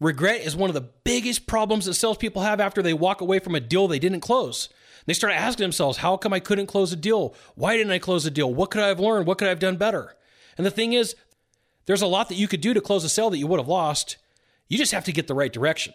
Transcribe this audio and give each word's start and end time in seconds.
Regret 0.00 0.40
is 0.40 0.56
one 0.56 0.70
of 0.70 0.74
the 0.74 0.88
biggest 1.04 1.46
problems 1.46 1.84
that 1.84 1.94
salespeople 1.94 2.42
have 2.42 2.58
after 2.58 2.82
they 2.82 2.94
walk 2.94 3.20
away 3.20 3.38
from 3.38 3.54
a 3.54 3.60
deal 3.60 3.86
they 3.86 3.98
didn't 3.98 4.20
close. 4.20 4.70
They 5.06 5.12
start 5.12 5.34
asking 5.34 5.64
themselves, 5.64 5.98
how 5.98 6.16
come 6.16 6.32
I 6.32 6.40
couldn't 6.40 6.66
close 6.66 6.92
a 6.92 6.96
deal? 6.96 7.34
Why 7.54 7.76
didn't 7.76 7.92
I 7.92 7.98
close 7.98 8.24
a 8.24 8.30
deal? 8.30 8.52
What 8.52 8.70
could 8.70 8.82
I 8.82 8.88
have 8.88 9.00
learned? 9.00 9.26
What 9.26 9.38
could 9.38 9.46
I 9.46 9.50
have 9.50 9.58
done 9.58 9.76
better? 9.76 10.16
And 10.56 10.66
the 10.66 10.70
thing 10.70 10.94
is, 10.94 11.14
there's 11.86 12.02
a 12.02 12.06
lot 12.06 12.28
that 12.28 12.36
you 12.36 12.48
could 12.48 12.60
do 12.60 12.72
to 12.74 12.80
close 12.80 13.04
a 13.04 13.08
sale 13.08 13.30
that 13.30 13.38
you 13.38 13.46
would 13.46 13.60
have 13.60 13.68
lost. 13.68 14.16
You 14.68 14.78
just 14.78 14.92
have 14.92 15.04
to 15.04 15.12
get 15.12 15.26
the 15.26 15.34
right 15.34 15.52
direction. 15.52 15.92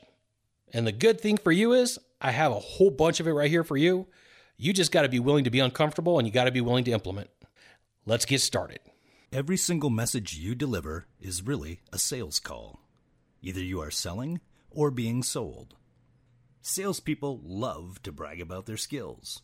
And 0.73 0.85
the 0.85 0.91
good 0.91 1.19
thing 1.19 1.37
for 1.37 1.51
you 1.51 1.73
is, 1.73 1.97
I 2.21 2.31
have 2.31 2.51
a 2.51 2.59
whole 2.59 2.91
bunch 2.91 3.19
of 3.19 3.27
it 3.27 3.31
right 3.31 3.49
here 3.49 3.63
for 3.63 3.77
you. 3.77 4.07
You 4.57 4.73
just 4.73 4.91
got 4.91 5.03
to 5.03 5.09
be 5.09 5.19
willing 5.19 5.43
to 5.45 5.51
be 5.51 5.59
uncomfortable 5.59 6.17
and 6.17 6.27
you 6.27 6.33
got 6.33 6.45
to 6.45 6.51
be 6.51 6.61
willing 6.61 6.83
to 6.85 6.91
implement. 6.91 7.29
Let's 8.05 8.25
get 8.25 8.41
started. 8.41 8.79
Every 9.31 9.57
single 9.57 9.89
message 9.89 10.35
you 10.35 10.55
deliver 10.55 11.07
is 11.19 11.43
really 11.43 11.79
a 11.91 11.97
sales 11.97 12.39
call. 12.39 12.84
Either 13.45 13.61
you 13.61 13.79
are 13.79 13.91
selling 13.91 14.41
or 14.71 14.89
being 14.89 15.21
sold. 15.21 15.75
Salespeople 16.63 17.41
love 17.43 18.01
to 18.01 18.11
brag 18.11 18.41
about 18.41 18.65
their 18.65 18.75
skills. 18.75 19.43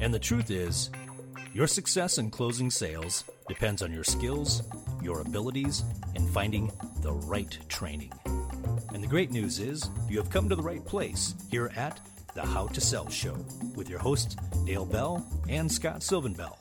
And 0.00 0.14
the 0.14 0.18
truth 0.18 0.50
is, 0.50 0.88
your 1.52 1.66
success 1.66 2.16
in 2.16 2.30
closing 2.30 2.70
sales 2.70 3.24
depends 3.46 3.82
on 3.82 3.92
your 3.92 4.04
skills, 4.04 4.62
your 5.02 5.20
abilities, 5.20 5.84
and 6.14 6.30
finding 6.30 6.72
the 7.02 7.12
right 7.12 7.58
training. 7.68 8.10
And 8.94 9.02
the 9.02 9.08
great 9.08 9.30
news 9.30 9.58
is, 9.58 9.90
you 10.08 10.16
have 10.16 10.30
come 10.30 10.48
to 10.48 10.56
the 10.56 10.62
right 10.62 10.84
place 10.86 11.34
here 11.50 11.70
at 11.76 12.00
the 12.34 12.46
How 12.46 12.68
to 12.68 12.80
Sell 12.80 13.10
Show 13.10 13.36
with 13.74 13.90
your 13.90 13.98
hosts, 13.98 14.34
Dale 14.64 14.86
Bell 14.86 15.26
and 15.46 15.70
Scott 15.70 16.02
Sylvan 16.02 16.32
Bell. 16.32 16.56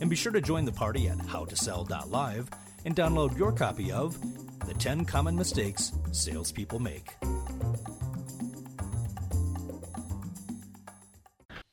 And 0.00 0.10
be 0.10 0.16
sure 0.16 0.32
to 0.32 0.40
join 0.40 0.64
the 0.64 0.72
party 0.72 1.08
at 1.08 1.18
howtosell.live 1.18 2.50
and 2.84 2.96
download 2.96 3.38
your 3.38 3.52
copy 3.52 3.92
of 3.92 4.18
The 4.66 4.74
10 4.74 5.04
Common 5.04 5.36
Mistakes 5.36 5.92
Salespeople 6.10 6.80
Make. 6.80 7.14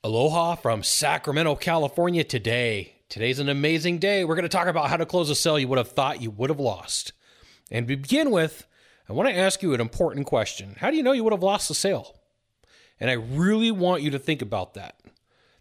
Aloha 0.03 0.53
from 0.53 0.83
Sacramento, 0.83 1.55
California 1.55 2.23
today. 2.23 2.93
Today's 3.09 3.39
an 3.39 3.49
amazing 3.49 3.97
day. 3.97 4.23
We're 4.23 4.35
going 4.35 4.43
to 4.43 4.49
talk 4.49 4.67
about 4.67 4.89
how 4.89 4.97
to 4.97 5.07
close 5.07 5.31
a 5.31 5.35
sale 5.35 5.57
you 5.57 5.67
would 5.69 5.79
have 5.79 5.89
thought 5.89 6.21
you 6.21 6.29
would 6.29 6.51
have 6.51 6.59
lost. 6.59 7.13
And 7.71 7.87
to 7.87 7.97
begin 7.97 8.29
with, 8.29 8.67
I 9.09 9.13
want 9.13 9.27
to 9.27 9.35
ask 9.35 9.63
you 9.63 9.73
an 9.73 9.81
important 9.81 10.27
question. 10.27 10.75
How 10.77 10.91
do 10.91 10.95
you 10.95 11.01
know 11.01 11.13
you 11.13 11.23
would 11.23 11.33
have 11.33 11.41
lost 11.41 11.69
the 11.69 11.73
sale? 11.73 12.19
And 12.99 13.09
I 13.09 13.13
really 13.13 13.71
want 13.71 14.03
you 14.03 14.11
to 14.11 14.19
think 14.19 14.43
about 14.43 14.75
that. 14.75 14.99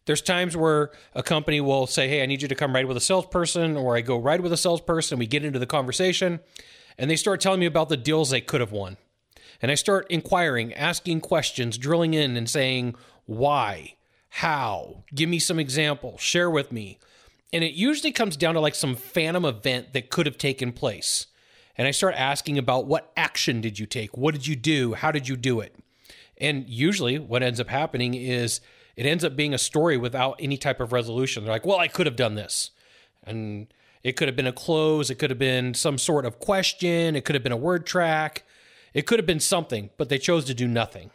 There's 0.04 0.20
times 0.20 0.54
where 0.54 0.90
a 1.14 1.22
company 1.22 1.62
will 1.62 1.86
say, 1.86 2.08
Hey, 2.08 2.22
I 2.22 2.26
need 2.26 2.42
you 2.42 2.48
to 2.48 2.54
come 2.54 2.74
ride 2.74 2.86
with 2.86 2.96
a 2.98 3.00
salesperson, 3.00 3.76
or 3.76 3.96
I 3.96 4.02
go 4.02 4.18
ride 4.18 4.42
with 4.42 4.52
a 4.52 4.56
salesperson. 4.58 5.18
We 5.18 5.26
get 5.26 5.44
into 5.44 5.58
the 5.58 5.66
conversation, 5.66 6.40
and 6.98 7.10
they 7.10 7.16
start 7.16 7.40
telling 7.40 7.60
me 7.60 7.66
about 7.66 7.88
the 7.88 7.96
deals 7.96 8.30
they 8.30 8.40
could 8.40 8.60
have 8.60 8.72
won. 8.72 8.96
And 9.60 9.70
I 9.70 9.74
start 9.74 10.06
inquiring, 10.10 10.74
asking 10.74 11.20
questions, 11.20 11.78
drilling 11.78 12.14
in, 12.14 12.36
and 12.36 12.48
saying, 12.48 12.96
Why? 13.26 13.94
How? 14.28 15.04
Give 15.14 15.28
me 15.28 15.38
some 15.38 15.58
examples. 15.58 16.20
Share 16.20 16.50
with 16.50 16.72
me. 16.72 16.98
And 17.52 17.62
it 17.62 17.74
usually 17.74 18.12
comes 18.12 18.36
down 18.36 18.54
to 18.54 18.60
like 18.60 18.74
some 18.74 18.96
phantom 18.96 19.44
event 19.44 19.92
that 19.92 20.10
could 20.10 20.26
have 20.26 20.38
taken 20.38 20.72
place. 20.72 21.26
And 21.76 21.86
I 21.86 21.90
start 21.90 22.14
asking 22.16 22.58
about 22.58 22.86
what 22.86 23.12
action 23.16 23.60
did 23.60 23.78
you 23.78 23.86
take? 23.86 24.16
What 24.16 24.34
did 24.34 24.46
you 24.46 24.56
do? 24.56 24.94
How 24.94 25.12
did 25.12 25.28
you 25.28 25.36
do 25.36 25.60
it? 25.60 25.76
And 26.38 26.68
usually 26.68 27.18
what 27.18 27.42
ends 27.42 27.60
up 27.60 27.68
happening 27.68 28.14
is 28.14 28.60
it 28.96 29.06
ends 29.06 29.24
up 29.24 29.36
being 29.36 29.54
a 29.54 29.58
story 29.58 29.96
without 29.96 30.36
any 30.38 30.56
type 30.56 30.80
of 30.80 30.92
resolution. 30.92 31.44
They're 31.44 31.52
like, 31.52 31.66
well, 31.66 31.78
I 31.78 31.88
could 31.88 32.06
have 32.06 32.16
done 32.16 32.34
this. 32.34 32.70
And 33.24 33.72
it 34.04 34.12
could 34.12 34.28
have 34.28 34.36
been 34.36 34.46
a 34.46 34.52
close, 34.52 35.10
it 35.10 35.16
could 35.16 35.30
have 35.30 35.38
been 35.38 35.74
some 35.74 35.98
sort 35.98 36.24
of 36.24 36.38
question, 36.38 37.16
it 37.16 37.24
could 37.24 37.34
have 37.34 37.42
been 37.42 37.52
a 37.52 37.56
word 37.56 37.86
track, 37.86 38.44
it 38.94 39.06
could 39.06 39.18
have 39.18 39.26
been 39.26 39.40
something, 39.40 39.90
but 39.96 40.08
they 40.08 40.18
chose 40.18 40.44
to 40.46 40.54
do 40.54 40.66
nothing. 40.66 41.10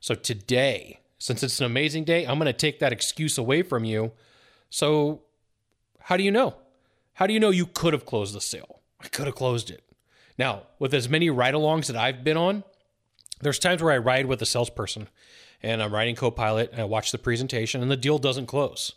So 0.00 0.14
today, 0.14 1.00
since 1.18 1.42
it's 1.42 1.60
an 1.60 1.66
amazing 1.66 2.04
day, 2.04 2.24
I'm 2.24 2.38
going 2.38 2.46
to 2.46 2.52
take 2.52 2.78
that 2.80 2.92
excuse 2.92 3.36
away 3.36 3.62
from 3.62 3.84
you. 3.84 4.12
So, 4.70 5.22
how 5.98 6.16
do 6.16 6.22
you 6.22 6.30
know? 6.30 6.54
How 7.14 7.26
do 7.26 7.34
you 7.34 7.40
know 7.40 7.50
you 7.50 7.66
could 7.66 7.92
have 7.92 8.06
closed 8.06 8.34
the 8.34 8.40
sale? 8.40 8.80
I 9.02 9.08
could 9.08 9.26
have 9.26 9.34
closed 9.34 9.70
it. 9.70 9.84
Now, 10.38 10.62
with 10.78 10.94
as 10.94 11.08
many 11.08 11.28
ride 11.28 11.52
alongs 11.52 11.86
that 11.88 11.96
I've 11.96 12.24
been 12.24 12.38
on, 12.38 12.64
there's 13.42 13.58
times 13.58 13.82
where 13.82 13.92
I 13.92 13.98
ride 13.98 14.26
with 14.26 14.40
a 14.40 14.46
salesperson 14.46 15.08
and 15.62 15.82
I'm 15.82 15.92
riding 15.92 16.14
Copilot 16.14 16.72
and 16.72 16.80
I 16.80 16.84
watch 16.84 17.12
the 17.12 17.18
presentation 17.18 17.82
and 17.82 17.90
the 17.90 17.96
deal 17.96 18.18
doesn't 18.18 18.46
close. 18.46 18.94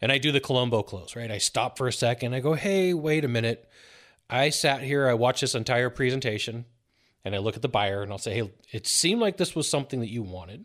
And 0.00 0.12
I 0.12 0.18
do 0.18 0.32
the 0.32 0.40
Columbo 0.40 0.82
close, 0.82 1.16
right? 1.16 1.30
I 1.30 1.38
stop 1.38 1.78
for 1.78 1.88
a 1.88 1.92
second. 1.92 2.34
I 2.34 2.40
go, 2.40 2.54
hey, 2.54 2.92
wait 2.92 3.24
a 3.24 3.28
minute. 3.28 3.68
I 4.28 4.50
sat 4.50 4.82
here, 4.82 5.08
I 5.08 5.14
watched 5.14 5.40
this 5.40 5.54
entire 5.54 5.88
presentation 5.88 6.64
and 7.24 7.34
I 7.34 7.38
look 7.38 7.56
at 7.56 7.62
the 7.62 7.68
buyer 7.68 8.02
and 8.02 8.12
I'll 8.12 8.18
say, 8.18 8.34
hey, 8.34 8.52
it 8.72 8.86
seemed 8.86 9.20
like 9.20 9.36
this 9.36 9.54
was 9.54 9.68
something 9.68 10.00
that 10.00 10.10
you 10.10 10.22
wanted. 10.22 10.64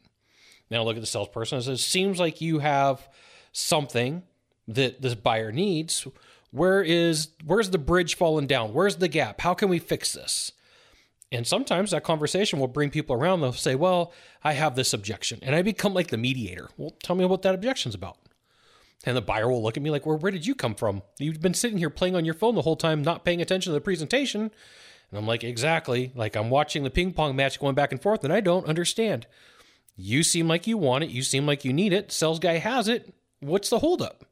Now 0.70 0.84
look 0.84 0.96
at 0.96 1.02
the 1.02 1.08
salesperson 1.08 1.58
and 1.58 1.66
says, 1.66 1.80
it 1.80 1.84
seems 1.84 2.20
like 2.20 2.42
you 2.42 2.60
have 2.60 3.08
something 3.52 4.24
that 4.68 5.02
this 5.02 5.16
buyer 5.16 5.52
needs. 5.52 6.08
Where 6.52 6.82
is 6.82 7.30
where's 7.46 7.70
the 7.70 7.78
bridge 7.78 8.16
falling 8.16 8.48
down? 8.48 8.74
Where's 8.74 8.98
the 8.98 9.08
gap? 9.08 9.42
How 9.42 9.54
can 9.54 9.70
we 9.70 9.80
fix 9.80 10.14
this? 10.14 10.52
And 11.32 11.48
sometimes 11.48 11.92
that 11.92 12.04
conversation 12.04 12.60
will 12.60 12.68
bring 12.68 12.90
people 12.90 13.16
around. 13.16 13.42
They'll 13.42 13.54
say, 13.54 13.76
Well, 13.76 14.12
I 14.44 14.54
have 14.54 14.76
this 14.76 14.94
objection. 14.94 15.40
And 15.42 15.56
I 15.56 15.62
become 15.62 15.94
like 15.94 16.08
the 16.08 16.18
mediator. 16.18 16.70
Well, 16.78 16.94
tell 17.02 17.16
me 17.16 17.26
what 17.26 17.42
that 17.44 17.56
objection's 17.56 17.96
about. 17.96 18.18
And 19.04 19.18
the 19.18 19.22
buyer 19.22 19.50
will 19.50 19.64
look 19.64 19.78
at 19.78 19.84
me 19.84 19.90
like, 19.90 20.06
Well, 20.06 20.18
where 20.18 20.32
did 20.32 20.46
you 20.46 20.56
come 20.56 20.76
from? 20.76 21.02
You've 21.20 21.42
been 21.42 21.54
sitting 21.54 21.78
here 21.78 21.90
playing 21.90 22.16
on 22.16 22.26
your 22.26 22.34
phone 22.34 22.56
the 22.56 22.62
whole 22.62 22.76
time, 22.76 23.02
not 23.02 23.26
paying 23.26 23.42
attention 23.42 23.72
to 23.72 23.74
the 23.74 23.82
presentation. 23.82 24.42
And 24.42 25.20
I'm 25.20 25.28
like, 25.28 25.44
Exactly. 25.44 26.12
Like 26.16 26.36
I'm 26.36 26.50
watching 26.50 26.84
the 26.84 26.90
ping 26.90 27.14
pong 27.14 27.36
match 27.36 27.60
going 27.60 27.76
back 27.76 27.92
and 27.92 28.02
forth, 28.02 28.24
and 28.24 28.34
I 28.34 28.42
don't 28.42 28.68
understand. 28.68 29.28
You 29.96 30.24
seem 30.24 30.48
like 30.48 30.68
you 30.68 30.78
want 30.78 31.04
it. 31.04 31.10
You 31.10 31.24
seem 31.24 31.46
like 31.46 31.66
you 31.66 31.74
need 31.74 31.94
it. 31.94 32.12
Sales 32.12 32.40
guy 32.40 32.58
has 32.58 32.88
it. 32.88 33.14
What's 33.40 33.70
the 33.70 33.80
holdup? 33.80 34.26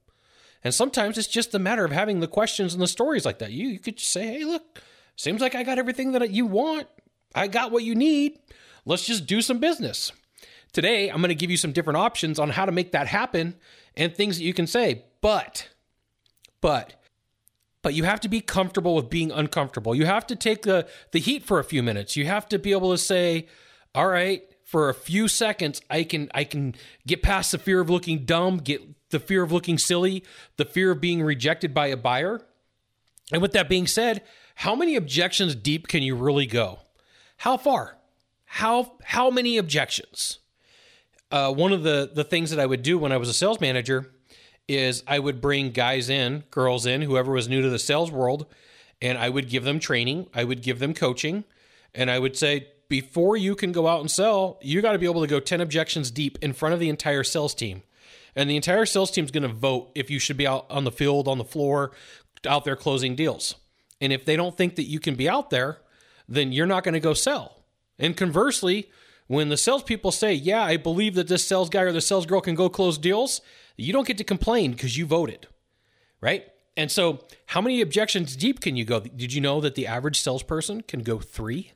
And 0.63 0.73
sometimes 0.73 1.17
it's 1.17 1.27
just 1.27 1.55
a 1.55 1.59
matter 1.59 1.85
of 1.85 1.91
having 1.91 2.19
the 2.19 2.27
questions 2.27 2.73
and 2.73 2.81
the 2.81 2.87
stories 2.87 3.25
like 3.25 3.39
that. 3.39 3.51
You, 3.51 3.67
you 3.67 3.79
could 3.79 3.97
just 3.97 4.11
say, 4.11 4.27
Hey, 4.27 4.43
look, 4.45 4.81
Seems 5.19 5.41
like 5.41 5.53
I 5.53 5.63
got 5.63 5.77
everything 5.77 6.13
that 6.13 6.31
you 6.31 6.45
want. 6.45 6.87
I 7.35 7.47
got 7.47 7.73
what 7.73 7.83
you 7.83 7.93
need. 7.93 8.39
Let's 8.85 9.05
just 9.05 9.27
do 9.27 9.41
some 9.41 9.59
business. 9.59 10.13
Today, 10.71 11.09
I'm 11.09 11.17
going 11.17 11.29
to 11.29 11.35
give 11.35 11.51
you 11.51 11.57
some 11.57 11.71
different 11.71 11.97
options 11.97 12.39
on 12.39 12.49
how 12.49 12.65
to 12.65 12.71
make 12.71 12.91
that 12.91 13.07
happen 13.07 13.55
and 13.95 14.13
things 14.13 14.37
that 14.37 14.43
you 14.43 14.53
can 14.53 14.67
say. 14.67 15.05
But, 15.21 15.69
but, 16.61 16.95
but 17.81 17.93
you 17.93 18.03
have 18.03 18.19
to 18.21 18.29
be 18.29 18.41
comfortable 18.41 18.95
with 18.95 19.09
being 19.09 19.31
uncomfortable. 19.31 19.95
You 19.95 20.05
have 20.05 20.27
to 20.27 20.35
take 20.35 20.61
the, 20.61 20.87
the 21.11 21.19
heat 21.19 21.43
for 21.43 21.59
a 21.59 21.63
few 21.63 21.81
minutes. 21.81 22.15
You 22.15 22.25
have 22.25 22.47
to 22.49 22.59
be 22.59 22.71
able 22.71 22.91
to 22.91 22.97
say, 22.97 23.47
all 23.95 24.07
right, 24.07 24.43
for 24.63 24.87
a 24.87 24.93
few 24.93 25.27
seconds, 25.27 25.81
I 25.89 26.03
can 26.03 26.29
I 26.31 26.43
can 26.43 26.75
get 27.07 27.23
past 27.23 27.51
the 27.51 27.57
fear 27.57 27.79
of 27.79 27.89
looking 27.89 28.25
dumb, 28.25 28.57
get 28.57 28.83
the 29.09 29.19
fear 29.19 29.41
of 29.41 29.51
looking 29.51 29.79
silly, 29.79 30.23
the 30.57 30.65
fear 30.65 30.91
of 30.91 31.01
being 31.01 31.23
rejected 31.23 31.73
by 31.73 31.87
a 31.87 31.97
buyer. 31.97 32.39
And 33.31 33.41
with 33.41 33.53
that 33.53 33.67
being 33.67 33.87
said, 33.87 34.21
how 34.53 34.75
many 34.75 34.95
objections 34.95 35.55
deep 35.55 35.87
can 35.87 36.03
you 36.03 36.15
really 36.15 36.45
go? 36.45 36.81
How 37.37 37.57
far? 37.57 37.97
How 38.45 38.97
how 39.03 39.31
many 39.31 39.57
objections? 39.57 40.37
Uh, 41.31 41.53
one 41.53 41.71
of 41.71 41.83
the 41.83 42.09
the 42.13 42.23
things 42.23 42.49
that 42.49 42.59
I 42.59 42.65
would 42.65 42.83
do 42.83 42.97
when 42.97 43.11
I 43.11 43.17
was 43.17 43.29
a 43.29 43.33
sales 43.33 43.61
manager 43.61 44.11
is 44.67 45.03
I 45.07 45.19
would 45.19 45.41
bring 45.41 45.71
guys 45.71 46.09
in, 46.09 46.43
girls 46.51 46.85
in, 46.85 47.01
whoever 47.01 47.31
was 47.31 47.47
new 47.47 47.61
to 47.61 47.69
the 47.69 47.79
sales 47.79 48.11
world, 48.11 48.45
and 49.01 49.17
I 49.17 49.29
would 49.29 49.49
give 49.49 49.63
them 49.63 49.79
training. 49.79 50.27
I 50.33 50.43
would 50.43 50.61
give 50.61 50.79
them 50.79 50.93
coaching, 50.93 51.43
and 51.93 52.09
I 52.09 52.19
would 52.19 52.37
say 52.37 52.67
before 52.87 53.37
you 53.37 53.55
can 53.55 53.71
go 53.71 53.87
out 53.87 54.01
and 54.01 54.09
sell, 54.09 54.57
you 54.61 54.81
got 54.81 54.93
to 54.93 54.99
be 54.99 55.05
able 55.05 55.21
to 55.21 55.27
go 55.27 55.39
ten 55.39 55.61
objections 55.61 56.11
deep 56.11 56.37
in 56.41 56.53
front 56.53 56.73
of 56.73 56.79
the 56.79 56.89
entire 56.89 57.23
sales 57.23 57.53
team. 57.53 57.83
And 58.35 58.49
the 58.49 58.55
entire 58.55 58.85
sales 58.85 59.11
team 59.11 59.25
is 59.25 59.31
going 59.31 59.43
to 59.43 59.49
vote 59.49 59.91
if 59.95 60.09
you 60.09 60.19
should 60.19 60.37
be 60.37 60.47
out 60.47 60.65
on 60.69 60.83
the 60.83 60.91
field, 60.91 61.27
on 61.27 61.39
the 61.39 61.43
floor, 61.43 61.91
out 62.45 62.63
there 62.63 62.75
closing 62.75 63.15
deals. 63.15 63.55
And 63.99 64.13
if 64.13 64.23
they 64.23 64.35
don't 64.35 64.55
think 64.55 64.75
that 64.75 64.83
you 64.83 64.99
can 64.99 65.15
be 65.15 65.27
out 65.27 65.49
there, 65.49 65.79
then 66.27 66.51
you're 66.51 66.67
not 66.67 66.83
going 66.83 66.93
to 66.93 66.99
go 66.99 67.13
sell. 67.13 67.63
And 67.97 68.15
conversely, 68.15 68.89
when 69.29 69.47
the 69.49 69.55
salespeople 69.55 70.11
say, 70.11 70.33
Yeah, 70.33 70.61
I 70.61 70.75
believe 70.75 71.15
that 71.15 71.27
this 71.27 71.47
sales 71.47 71.69
guy 71.69 71.81
or 71.81 71.91
the 71.91 72.01
sales 72.01 72.25
girl 72.25 72.41
can 72.41 72.55
go 72.55 72.69
close 72.69 72.97
deals, 72.97 73.41
you 73.77 73.93
don't 73.93 74.07
get 74.07 74.17
to 74.17 74.23
complain 74.23 74.71
because 74.71 74.97
you 74.97 75.05
voted, 75.05 75.47
right? 76.19 76.45
And 76.75 76.91
so, 76.91 77.25
how 77.47 77.61
many 77.61 77.79
objections 77.81 78.35
deep 78.35 78.59
can 78.59 78.75
you 78.75 78.85
go? 78.85 78.99
Did 78.99 79.33
you 79.33 79.41
know 79.41 79.61
that 79.61 79.75
the 79.75 79.87
average 79.87 80.19
salesperson 80.19 80.81
can 80.81 81.01
go 81.01 81.19
three? 81.19 81.71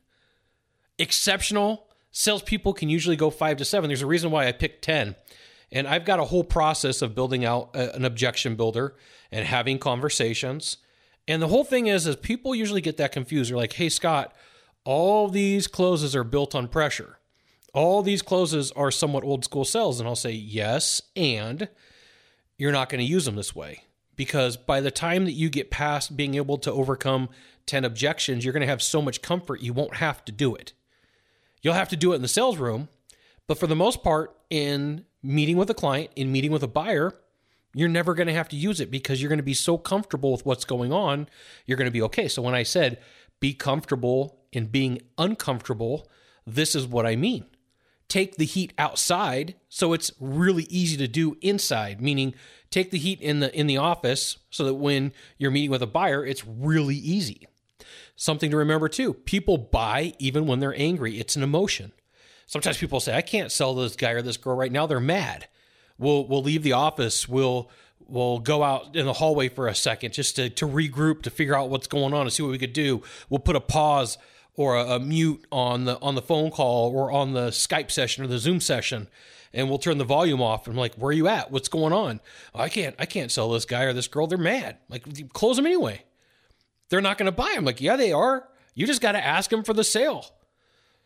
Exceptional 0.98 1.86
salespeople 2.10 2.74
can 2.74 2.88
usually 2.88 3.16
go 3.16 3.30
five 3.30 3.56
to 3.56 3.64
seven. 3.64 3.88
There's 3.88 4.02
a 4.02 4.06
reason 4.06 4.30
why 4.30 4.46
I 4.46 4.52
picked 4.52 4.82
10. 4.84 5.16
And 5.72 5.88
I've 5.88 6.04
got 6.04 6.20
a 6.20 6.24
whole 6.24 6.44
process 6.44 7.02
of 7.02 7.16
building 7.16 7.44
out 7.44 7.74
an 7.74 8.04
objection 8.04 8.54
builder 8.54 8.94
and 9.32 9.44
having 9.44 9.78
conversations 9.78 10.76
and 11.26 11.40
the 11.40 11.48
whole 11.48 11.64
thing 11.64 11.86
is, 11.86 12.06
is 12.06 12.16
people 12.16 12.54
usually 12.54 12.80
get 12.80 12.96
that 12.98 13.12
confused. 13.12 13.50
They're 13.50 13.56
like, 13.56 13.74
hey, 13.74 13.88
Scott, 13.88 14.34
all 14.84 15.28
these 15.28 15.66
closes 15.66 16.14
are 16.14 16.24
built 16.24 16.54
on 16.54 16.68
pressure. 16.68 17.18
All 17.74 18.02
these 18.02 18.22
closes 18.22 18.72
are 18.72 18.90
somewhat 18.90 19.24
old 19.24 19.44
school 19.44 19.64
sales. 19.64 20.00
And 20.00 20.08
I'll 20.08 20.16
say, 20.16 20.30
yes, 20.30 21.02
and 21.14 21.68
you're 22.56 22.72
not 22.72 22.88
going 22.88 23.00
to 23.00 23.04
use 23.04 23.26
them 23.26 23.36
this 23.36 23.54
way. 23.54 23.82
Because 24.16 24.56
by 24.56 24.80
the 24.80 24.92
time 24.92 25.24
that 25.24 25.32
you 25.32 25.50
get 25.50 25.72
past 25.72 26.16
being 26.16 26.36
able 26.36 26.56
to 26.58 26.72
overcome 26.72 27.28
10 27.66 27.84
objections, 27.84 28.44
you're 28.44 28.52
going 28.52 28.60
to 28.60 28.66
have 28.66 28.82
so 28.82 29.02
much 29.02 29.22
comfort 29.22 29.60
you 29.60 29.72
won't 29.72 29.96
have 29.96 30.24
to 30.24 30.32
do 30.32 30.54
it. 30.54 30.72
You'll 31.62 31.74
have 31.74 31.88
to 31.88 31.96
do 31.96 32.12
it 32.12 32.16
in 32.16 32.22
the 32.22 32.28
sales 32.28 32.58
room, 32.58 32.88
but 33.48 33.58
for 33.58 33.66
the 33.66 33.74
most 33.74 34.02
part, 34.02 34.36
in 34.50 35.04
meeting 35.22 35.56
with 35.56 35.70
a 35.70 35.74
client, 35.74 36.10
in 36.14 36.30
meeting 36.30 36.52
with 36.52 36.62
a 36.62 36.68
buyer, 36.68 37.14
you're 37.74 37.88
never 37.88 38.14
going 38.14 38.26
to 38.28 38.34
have 38.34 38.48
to 38.50 38.56
use 38.56 38.80
it 38.80 38.90
because 38.90 39.20
you're 39.20 39.30
going 39.30 39.38
to 39.38 39.42
be 39.42 39.54
so 39.54 39.76
comfortable 39.76 40.30
with 40.30 40.46
what's 40.46 40.64
going 40.64 40.92
on, 40.92 41.26
you're 41.66 41.78
going 41.78 41.88
to 41.88 41.92
be 41.92 42.02
okay. 42.02 42.28
So 42.28 42.42
when 42.42 42.54
I 42.54 42.62
said 42.62 42.98
be 43.40 43.52
comfortable 43.52 44.38
in 44.52 44.66
being 44.66 45.00
uncomfortable, 45.18 46.08
this 46.46 46.74
is 46.74 46.86
what 46.86 47.06
I 47.06 47.16
mean. 47.16 47.46
Take 48.08 48.36
the 48.36 48.44
heat 48.44 48.72
outside 48.78 49.54
so 49.68 49.92
it's 49.92 50.12
really 50.20 50.64
easy 50.64 50.96
to 50.98 51.08
do 51.08 51.36
inside, 51.40 52.00
meaning 52.00 52.34
take 52.70 52.90
the 52.90 52.98
heat 52.98 53.20
in 53.20 53.40
the 53.40 53.54
in 53.58 53.66
the 53.66 53.78
office 53.78 54.38
so 54.50 54.64
that 54.64 54.74
when 54.74 55.12
you're 55.38 55.50
meeting 55.50 55.70
with 55.70 55.82
a 55.82 55.86
buyer, 55.86 56.24
it's 56.24 56.46
really 56.46 56.96
easy. 56.96 57.46
Something 58.16 58.50
to 58.50 58.56
remember 58.56 58.88
too, 58.88 59.14
people 59.14 59.58
buy 59.58 60.14
even 60.18 60.46
when 60.46 60.60
they're 60.60 60.78
angry. 60.78 61.18
It's 61.18 61.34
an 61.34 61.42
emotion. 61.42 61.92
Sometimes 62.46 62.78
people 62.78 63.00
say, 63.00 63.16
I 63.16 63.22
can't 63.22 63.50
sell 63.50 63.74
this 63.74 63.96
guy 63.96 64.10
or 64.10 64.22
this 64.22 64.36
girl 64.36 64.56
right 64.56 64.70
now. 64.70 64.86
They're 64.86 65.00
mad. 65.00 65.48
We'll 65.98 66.26
we'll 66.26 66.42
leave 66.42 66.62
the 66.62 66.72
office. 66.72 67.28
We'll 67.28 67.70
we'll 68.06 68.38
go 68.38 68.62
out 68.62 68.94
in 68.94 69.06
the 69.06 69.14
hallway 69.14 69.48
for 69.48 69.66
a 69.66 69.74
second 69.74 70.12
just 70.12 70.36
to, 70.36 70.50
to 70.50 70.66
regroup 70.66 71.22
to 71.22 71.30
figure 71.30 71.56
out 71.56 71.70
what's 71.70 71.86
going 71.86 72.12
on 72.12 72.22
and 72.22 72.32
see 72.32 72.42
what 72.42 72.52
we 72.52 72.58
could 72.58 72.72
do. 72.72 73.02
We'll 73.28 73.40
put 73.40 73.56
a 73.56 73.60
pause 73.60 74.18
or 74.56 74.76
a, 74.76 74.96
a 74.96 75.00
mute 75.00 75.46
on 75.50 75.84
the 75.84 75.98
on 76.00 76.14
the 76.14 76.22
phone 76.22 76.50
call 76.50 76.90
or 76.90 77.10
on 77.10 77.32
the 77.32 77.48
Skype 77.48 77.90
session 77.90 78.24
or 78.24 78.26
the 78.26 78.38
Zoom 78.38 78.60
session 78.60 79.08
and 79.54 79.68
we'll 79.68 79.78
turn 79.78 79.98
the 79.98 80.04
volume 80.04 80.42
off. 80.42 80.66
And 80.66 80.74
I'm 80.74 80.80
like, 80.80 80.96
where 80.96 81.10
are 81.10 81.12
you 81.12 81.28
at? 81.28 81.50
What's 81.50 81.68
going 81.68 81.92
on? 81.92 82.20
Oh, 82.54 82.60
I 82.60 82.68
can't, 82.68 82.94
I 82.98 83.06
can't 83.06 83.30
sell 83.30 83.50
this 83.50 83.64
guy 83.64 83.84
or 83.84 83.92
this 83.92 84.08
girl. 84.08 84.26
They're 84.26 84.36
mad. 84.36 84.78
Like, 84.90 85.32
close 85.32 85.56
them 85.56 85.66
anyway. 85.66 86.02
They're 86.88 87.00
not 87.00 87.18
going 87.18 87.26
to 87.26 87.32
buy. 87.32 87.54
I'm 87.56 87.64
like, 87.64 87.80
yeah, 87.80 87.96
they 87.96 88.12
are. 88.12 88.48
You 88.74 88.86
just 88.86 89.00
got 89.00 89.12
to 89.12 89.24
ask 89.24 89.50
them 89.50 89.62
for 89.62 89.72
the 89.72 89.84
sale. 89.84 90.26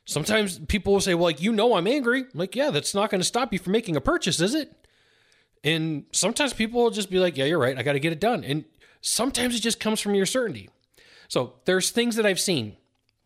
Sometimes 0.07 0.59
people 0.61 0.95
will 0.95 1.01
say, 1.01 1.15
well, 1.15 1.25
like, 1.25 1.43
you 1.43 1.53
know, 1.53 1.75
I'm 1.75 1.87
angry. 1.87 2.21
I'm 2.21 2.39
like, 2.39 2.57
yeah, 2.57 2.71
that's 2.71 2.95
not 2.95 3.11
going 3.11 3.21
to 3.21 3.27
stop 3.27 3.53
you 3.53 3.59
from 3.59 3.73
making 3.73 3.95
a 3.95 4.01
purchase, 4.01 4.41
is 4.41 4.55
it? 4.55 4.73
And 5.63 6.05
sometimes 6.13 6.55
people 6.55 6.83
will 6.83 6.91
just 6.91 7.11
be 7.11 7.19
like, 7.19 7.37
yeah, 7.37 7.45
you're 7.45 7.59
right. 7.59 7.77
I 7.77 7.83
got 7.83 7.93
to 7.93 8.01
get 8.01 8.13
it 8.13 8.21
done. 8.21 8.43
And 8.45 8.65
sometimes 9.03 9.55
it 9.55 9.61
just 9.61 9.79
comes 9.79 10.01
from 10.01 10.15
your 10.15 10.25
certainty. 10.25 10.71
So 11.29 11.55
there's 11.67 11.91
things 11.91 12.17
that 12.17 12.25
I've 12.25 12.41
seen. 12.41 12.77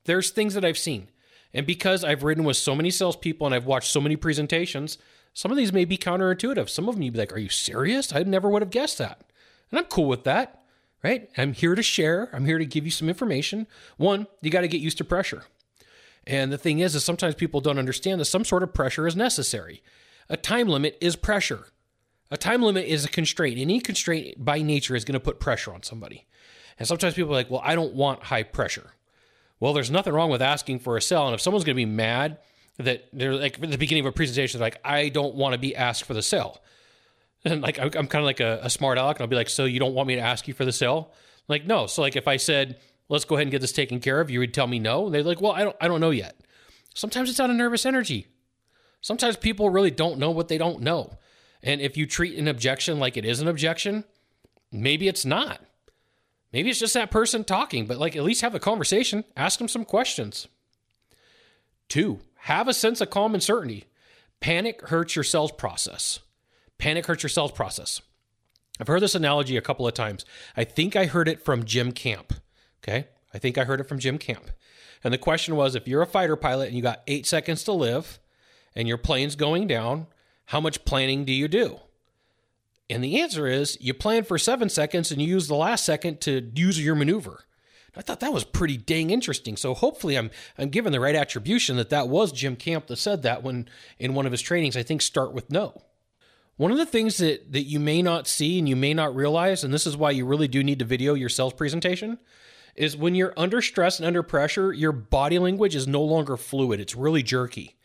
There's 0.05 0.31
things 0.31 0.55
that 0.55 0.65
I've 0.65 0.79
seen. 0.79 1.09
And 1.55 1.67
because 1.67 2.03
I've 2.03 2.23
ridden 2.23 2.45
with 2.45 2.57
so 2.57 2.75
many 2.75 2.91
salespeople 2.91 3.47
and 3.47 3.55
I've 3.55 3.67
watched 3.67 3.91
so 3.91 4.01
many 4.01 4.17
presentations, 4.17 4.99
some 5.35 5.51
of 5.51 5.57
these 5.57 5.73
may 5.73 5.85
be 5.85 5.99
counterintuitive. 5.99 6.69
Some 6.69 6.89
of 6.89 6.95
them 6.95 7.03
you'd 7.03 7.15
be 7.15 7.19
like, 7.19 7.33
Are 7.33 7.39
you 7.39 7.49
serious? 7.49 8.13
I 8.13 8.23
never 8.23 8.49
would 8.49 8.63
have 8.63 8.71
guessed 8.71 8.99
that. 8.99 9.23
And 9.71 9.79
I'm 9.79 9.87
cool 9.87 10.07
with 10.07 10.25
that, 10.25 10.63
right? 11.03 11.29
I'm 11.37 11.53
here 11.53 11.75
to 11.75 11.83
share, 11.83 12.29
I'm 12.33 12.45
here 12.45 12.59
to 12.59 12.67
give 12.67 12.85
you 12.85 12.91
some 12.91 13.09
information. 13.09 13.67
One, 13.97 14.27
you 14.41 14.51
got 14.51 14.63
to 14.63 14.69
get 14.69 14.81
used 14.81 14.99
to 14.99 15.05
pressure. 15.05 15.45
And 16.27 16.53
the 16.53 16.59
thing 16.59 16.79
is, 16.79 16.95
is 16.95 17.05
sometimes 17.05 17.35
people 17.35 17.61
don't 17.61 17.79
understand 17.79 18.21
that 18.21 18.27
some 18.27 18.45
sort 18.45 18.63
of 18.63 18.73
pressure 18.73 19.07
is 19.07 19.17
necessary. 19.17 19.83
A 20.29 20.37
time 20.37 20.69
limit 20.69 20.97
is 21.01 21.17
pressure. 21.17 21.67
A 22.31 22.37
time 22.37 22.63
limit 22.63 22.87
is 22.87 23.05
a 23.05 23.09
constraint. 23.09 23.59
Any 23.59 23.81
constraint 23.81 24.43
by 24.43 24.63
nature 24.63 24.95
is 24.95 25.05
going 25.05 25.15
to 25.15 25.21
put 25.21 25.41
pressure 25.41 25.73
on 25.75 25.83
somebody. 25.83 26.27
And 26.79 26.87
sometimes 26.87 27.15
people 27.15 27.33
are 27.33 27.35
like, 27.35 27.51
well, 27.51 27.61
I 27.65 27.75
don't 27.75 27.95
want 27.95 28.25
high 28.25 28.43
pressure. 28.43 28.93
Well, 29.63 29.75
there's 29.75 29.93
nothing 29.93 30.13
wrong 30.13 30.29
with 30.29 30.43
asking 30.43 30.81
for 30.81 30.97
a 30.97 31.01
sell. 31.01 31.27
And 31.27 31.35
if 31.35 31.41
someone's 31.41 31.63
going 31.63 31.77
to 31.77 31.81
be 31.81 31.87
mad 31.87 32.39
that 32.79 33.07
they're 33.13 33.37
like 33.37 33.63
at 33.63 33.71
the 33.71 33.79
beginning 33.79 34.05
of 34.05 34.09
a 34.09 34.13
presentation, 34.13 34.59
they're 34.59 34.67
like, 34.67 34.81
I 34.85 35.09
don't 35.09 35.37
want 35.37 35.53
to 35.53 35.59
be 35.59 35.77
asked 35.77 36.03
for 36.03 36.15
the 36.15 36.23
sell. 36.23 36.61
And 37.45 37.63
like, 37.63 37.79
I'm, 37.79 37.87
I'm 37.95 38.09
kind 38.09 38.17
of 38.17 38.25
like 38.25 38.41
a, 38.41 38.59
a, 38.65 38.69
smart 38.69 38.99
aleck. 38.99 39.19
And 39.19 39.23
I'll 39.23 39.29
be 39.29 39.37
like, 39.37 39.49
so 39.49 39.65
you 39.65 39.79
don't 39.79 39.95
want 39.95 40.09
me 40.09 40.17
to 40.17 40.21
ask 40.21 40.49
you 40.49 40.55
for 40.55 40.65
the 40.65 40.73
sell? 40.73 41.13
Like, 41.47 41.65
no. 41.65 41.87
So 41.87 42.03
like, 42.03 42.17
if 42.17 42.27
I 42.27 42.39
said, 42.39 42.81
let's 43.09 43.25
go 43.25 43.37
ahead 43.37 43.47
and 43.47 43.53
get 43.53 43.61
this 43.61 43.71
taken 43.71 44.01
care 44.01 44.21
of, 44.21 44.31
you 44.31 44.41
would 44.41 44.53
tell 44.53 44.67
me 44.67 44.81
no. 44.81 45.07
And 45.07 45.15
they're 45.15 45.23
like, 45.23 45.41
well, 45.41 45.53
I 45.53 45.63
don't, 45.63 45.77
I 45.81 45.87
don't 45.87 46.01
know 46.01 46.11
yet. 46.11 46.41
Sometimes 46.95 47.31
it's 47.31 47.39
out 47.39 47.49
of 47.49 47.55
nervous 47.55 47.87
energy. 47.87 48.27
Sometimes 49.01 49.37
people 49.37 49.71
really 49.71 49.93
don't 49.93 50.19
know 50.19 50.33
what 50.33 50.49
they 50.49 50.59
don't 50.59 50.81
know. 50.81 51.19
And 51.63 51.81
if 51.81 51.97
you 51.97 52.07
treat 52.07 52.37
an 52.37 52.49
objection 52.49 52.99
like 52.99 53.17
it 53.17 53.25
is 53.25 53.41
an 53.41 53.47
objection, 53.47 54.03
maybe 54.73 55.07
it's 55.07 55.25
not. 55.25 55.61
Maybe 56.53 56.71
it's 56.71 56.81
just 56.81 56.95
that 56.95 57.11
person 57.11 57.45
talking, 57.45 57.87
but 57.87 57.99
like 57.99 58.15
at 58.15 58.23
least 58.23 58.43
have 58.43 58.55
a 58.55 58.61
conversation, 58.61 59.25
ask 59.37 59.59
them 59.59 59.69
some 59.69 59.85
questions. 59.85 60.49
Two, 61.89 62.21
have 62.41 62.69
a 62.69 62.75
sense 62.75 63.01
of 63.01 63.11
calm 63.11 63.35
and 63.35 63.43
certainty. 63.43 63.85
Panic 64.41 64.89
hurts 64.89 65.17
your 65.17 65.23
sales 65.23 65.53
process. 65.53 66.21
Panic 66.79 67.07
hurts 67.07 67.23
your 67.23 67.31
sales 67.31 67.53
process. 67.53 68.03
I've 68.81 68.89
heard 68.89 69.03
this 69.03 69.15
analogy 69.15 69.57
a 69.57 69.63
couple 69.63 69.87
of 69.87 69.95
times. 69.95 70.25
I 70.57 70.65
think 70.65 70.97
I 70.97 71.07
heard 71.07 71.29
it 71.29 71.45
from 71.45 71.65
Jim 71.65 71.93
Camp. 71.93 72.35
Okay. 72.83 73.07
I 73.33 73.39
think 73.39 73.57
I 73.57 73.65
heard 73.65 73.81
it 73.81 73.89
from 73.89 73.99
Jim 73.99 74.19
Camp. 74.19 74.51
And 75.05 75.13
the 75.13 75.19
question 75.19 75.57
was 75.57 75.75
if 75.75 75.89
you're 75.89 76.03
a 76.03 76.07
fighter 76.07 76.37
pilot 76.37 76.69
and 76.69 76.77
you 76.77 76.83
got 76.83 77.03
eight 77.07 77.27
seconds 77.27 77.65
to 77.65 77.73
live 77.73 78.19
and 78.75 78.89
your 78.89 78.99
plane's 78.99 79.37
going 79.37 79.67
down, 79.67 80.07
how 80.47 80.61
much 80.61 80.85
planning 80.85 81.25
do 81.25 81.33
you 81.33 81.49
do? 81.49 81.81
And 82.93 83.03
the 83.03 83.21
answer 83.21 83.47
is 83.47 83.79
you 83.81 83.95
plan 83.95 84.25
for 84.25 84.37
seven 84.39 84.69
seconds 84.69 85.11
and 85.11 85.21
you 85.21 85.29
use 85.29 85.49
the 85.49 85.55
last 85.55 85.85
second 85.85 86.21
to 86.23 86.51
use 86.55 86.83
your 86.83 86.95
maneuver. 86.95 87.45
I 87.97 88.03
thought 88.03 88.21
that 88.21 88.33
was 88.33 88.45
pretty 88.45 88.77
dang 88.77 89.11
interesting. 89.11 89.57
So 89.57 89.75
hopefully 89.75 90.17
I'm 90.17 90.31
I'm 90.59 90.69
given 90.69 90.93
the 90.93 91.01
right 91.01 91.15
attribution 91.15 91.77
that 91.77 91.91
that 91.91 92.09
was 92.09 92.33
Jim 92.33 92.57
Camp 92.57 92.87
that 92.87 92.97
said 92.97 93.23
that 93.23 93.43
when 93.43 93.69
in 93.99 94.15
one 94.15 94.27
of 94.27 94.33
his 94.33 94.43
trainings. 94.43 94.77
I 94.77 94.83
think 94.83 95.03
start 95.03 95.33
with 95.33 95.51
no. 95.51 95.83
One 96.57 96.71
of 96.71 96.77
the 96.77 96.87
things 96.87 97.17
that 97.17 97.53
that 97.53 97.63
you 97.63 97.81
may 97.81 98.03
not 98.03 98.27
see 98.29 98.59
and 98.59 98.69
you 98.69 98.77
may 98.77 98.95
not 98.95 99.17
realize, 99.17 99.65
and 99.65 99.73
this 99.73 99.87
is 99.87 99.97
why 99.97 100.11
you 100.11 100.27
really 100.27 100.49
do 100.49 100.63
need 100.63 100.79
to 100.79 100.85
video 100.85 101.15
your 101.15 101.29
sales 101.31 101.55
presentation, 101.55 102.19
is 102.77 102.97
when 102.97 103.15
you're 103.15 103.35
under 103.37 103.63
stress 103.63 103.99
and 103.99 104.07
under 104.07 104.23
pressure, 104.23 104.73
your 104.73 104.93
body 104.93 105.39
language 105.39 105.75
is 105.75 105.87
no 105.87 106.03
longer 106.03 106.37
fluid. 106.37 106.79
It's 106.81 106.95
really 106.95 107.23
jerky. 107.23 107.77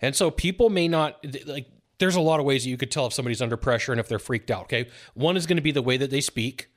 And 0.00 0.16
so 0.16 0.30
people 0.30 0.70
may 0.70 0.88
not 0.88 1.24
like 1.46 1.68
there's 2.02 2.16
a 2.16 2.20
lot 2.20 2.40
of 2.40 2.46
ways 2.46 2.64
that 2.64 2.68
you 2.68 2.76
could 2.76 2.90
tell 2.90 3.06
if 3.06 3.12
somebody's 3.12 3.40
under 3.40 3.56
pressure 3.56 3.92
and 3.92 4.00
if 4.00 4.08
they're 4.08 4.18
freaked 4.18 4.50
out. 4.50 4.64
Okay. 4.64 4.88
One 5.14 5.36
is 5.36 5.46
going 5.46 5.56
to 5.56 5.62
be 5.62 5.70
the 5.70 5.82
way 5.82 5.96
that 5.96 6.10
they 6.10 6.20
speak. 6.20 6.68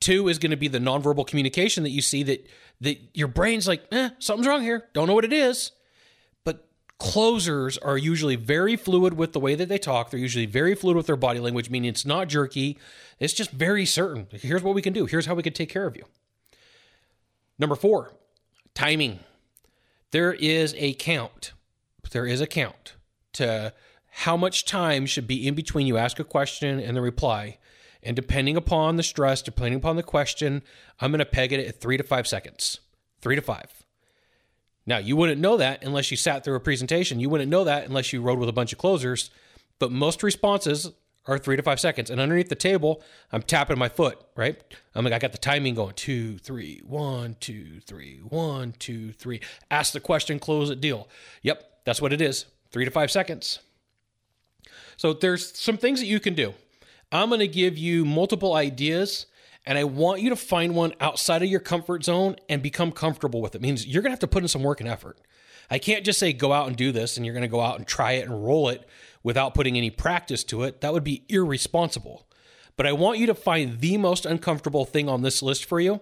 Two 0.00 0.26
is 0.26 0.38
going 0.38 0.52
to 0.52 0.56
be 0.56 0.68
the 0.68 0.78
nonverbal 0.78 1.26
communication 1.26 1.82
that 1.82 1.90
you 1.90 2.00
see 2.00 2.22
that 2.22 2.48
that 2.80 2.98
your 3.12 3.28
brain's 3.28 3.68
like, 3.68 3.84
eh, 3.92 4.08
something's 4.18 4.46
wrong 4.46 4.62
here. 4.62 4.88
Don't 4.94 5.06
know 5.06 5.12
what 5.12 5.26
it 5.26 5.34
is. 5.34 5.72
But 6.44 6.66
closers 6.98 7.76
are 7.76 7.98
usually 7.98 8.36
very 8.36 8.74
fluid 8.74 9.14
with 9.14 9.34
the 9.34 9.40
way 9.40 9.54
that 9.54 9.68
they 9.68 9.76
talk. 9.76 10.10
They're 10.10 10.18
usually 10.18 10.46
very 10.46 10.74
fluid 10.74 10.96
with 10.96 11.06
their 11.06 11.16
body 11.16 11.40
language, 11.40 11.68
meaning 11.68 11.90
it's 11.90 12.06
not 12.06 12.28
jerky. 12.28 12.78
It's 13.18 13.34
just 13.34 13.50
very 13.50 13.84
certain. 13.84 14.28
Here's 14.32 14.62
what 14.62 14.74
we 14.74 14.80
can 14.80 14.94
do. 14.94 15.04
Here's 15.04 15.26
how 15.26 15.34
we 15.34 15.42
can 15.42 15.52
take 15.52 15.68
care 15.68 15.86
of 15.86 15.94
you. 15.94 16.04
Number 17.58 17.76
four, 17.76 18.14
timing. 18.72 19.18
There 20.10 20.32
is 20.32 20.74
a 20.78 20.94
count. 20.94 21.52
There 22.12 22.24
is 22.24 22.40
a 22.40 22.46
count 22.46 22.94
to 23.34 23.74
how 24.18 24.36
much 24.36 24.64
time 24.64 25.06
should 25.06 25.28
be 25.28 25.46
in 25.46 25.54
between 25.54 25.86
you 25.86 25.96
ask 25.96 26.18
a 26.18 26.24
question 26.24 26.80
and 26.80 26.96
the 26.96 27.00
reply. 27.00 27.56
And 28.02 28.16
depending 28.16 28.56
upon 28.56 28.96
the 28.96 29.04
stress, 29.04 29.42
depending 29.42 29.78
upon 29.78 29.94
the 29.94 30.02
question, 30.02 30.62
I'm 31.00 31.12
going 31.12 31.20
to 31.20 31.24
peg 31.24 31.52
it 31.52 31.64
at 31.64 31.80
three 31.80 31.96
to 31.96 32.02
five 32.02 32.26
seconds. 32.26 32.80
Three 33.20 33.36
to 33.36 33.42
five. 33.42 33.84
Now, 34.86 34.98
you 34.98 35.14
wouldn't 35.14 35.40
know 35.40 35.56
that 35.58 35.84
unless 35.84 36.10
you 36.10 36.16
sat 36.16 36.42
through 36.42 36.56
a 36.56 36.60
presentation. 36.60 37.20
You 37.20 37.30
wouldn't 37.30 37.48
know 37.48 37.62
that 37.62 37.86
unless 37.86 38.12
you 38.12 38.20
rode 38.20 38.40
with 38.40 38.48
a 38.48 38.52
bunch 38.52 38.72
of 38.72 38.78
closers. 38.78 39.30
But 39.78 39.92
most 39.92 40.24
responses 40.24 40.90
are 41.26 41.38
three 41.38 41.56
to 41.56 41.62
five 41.62 41.78
seconds. 41.78 42.10
And 42.10 42.20
underneath 42.20 42.48
the 42.48 42.56
table, 42.56 43.00
I'm 43.30 43.42
tapping 43.42 43.78
my 43.78 43.88
foot, 43.88 44.18
right? 44.34 44.60
I'm 44.96 45.04
like, 45.04 45.14
I 45.14 45.20
got 45.20 45.30
the 45.30 45.38
timing 45.38 45.76
going 45.76 45.94
two, 45.94 46.38
three, 46.38 46.80
one, 46.84 47.36
two, 47.38 47.78
three, 47.86 48.18
one, 48.28 48.72
two, 48.80 49.12
three. 49.12 49.40
Ask 49.70 49.92
the 49.92 50.00
question, 50.00 50.40
close 50.40 50.70
it, 50.70 50.80
deal. 50.80 51.08
Yep, 51.42 51.82
that's 51.84 52.02
what 52.02 52.12
it 52.12 52.20
is. 52.20 52.46
Three 52.72 52.84
to 52.84 52.90
five 52.90 53.12
seconds. 53.12 53.60
So 54.98 55.12
there's 55.12 55.56
some 55.56 55.78
things 55.78 56.00
that 56.00 56.06
you 56.06 56.18
can 56.18 56.34
do. 56.34 56.52
I'm 57.10 57.28
going 57.28 57.38
to 57.38 57.48
give 57.48 57.78
you 57.78 58.04
multiple 58.04 58.54
ideas 58.54 59.26
and 59.64 59.78
I 59.78 59.84
want 59.84 60.20
you 60.20 60.28
to 60.30 60.36
find 60.36 60.74
one 60.74 60.92
outside 61.00 61.40
of 61.40 61.48
your 61.48 61.60
comfort 61.60 62.04
zone 62.04 62.36
and 62.48 62.60
become 62.62 62.90
comfortable 62.90 63.40
with 63.40 63.54
it. 63.54 63.58
it 63.58 63.62
means 63.62 63.86
you're 63.86 64.02
going 64.02 64.10
to 64.10 64.14
have 64.14 64.20
to 64.20 64.26
put 64.26 64.42
in 64.42 64.48
some 64.48 64.62
work 64.62 64.80
and 64.80 64.88
effort. 64.88 65.18
I 65.70 65.78
can't 65.78 66.04
just 66.04 66.18
say 66.18 66.32
go 66.32 66.52
out 66.52 66.66
and 66.66 66.76
do 66.76 66.90
this 66.90 67.16
and 67.16 67.24
you're 67.24 67.34
going 67.34 67.42
to 67.42 67.48
go 67.48 67.60
out 67.60 67.78
and 67.78 67.86
try 67.86 68.12
it 68.12 68.26
and 68.26 68.44
roll 68.44 68.68
it 68.70 68.88
without 69.22 69.54
putting 69.54 69.76
any 69.76 69.90
practice 69.90 70.42
to 70.44 70.64
it. 70.64 70.80
That 70.80 70.92
would 70.92 71.04
be 71.04 71.24
irresponsible. 71.28 72.26
But 72.76 72.86
I 72.86 72.92
want 72.92 73.18
you 73.18 73.26
to 73.26 73.34
find 73.34 73.80
the 73.80 73.98
most 73.98 74.26
uncomfortable 74.26 74.84
thing 74.84 75.08
on 75.08 75.22
this 75.22 75.42
list 75.42 75.64
for 75.64 75.78
you 75.78 76.00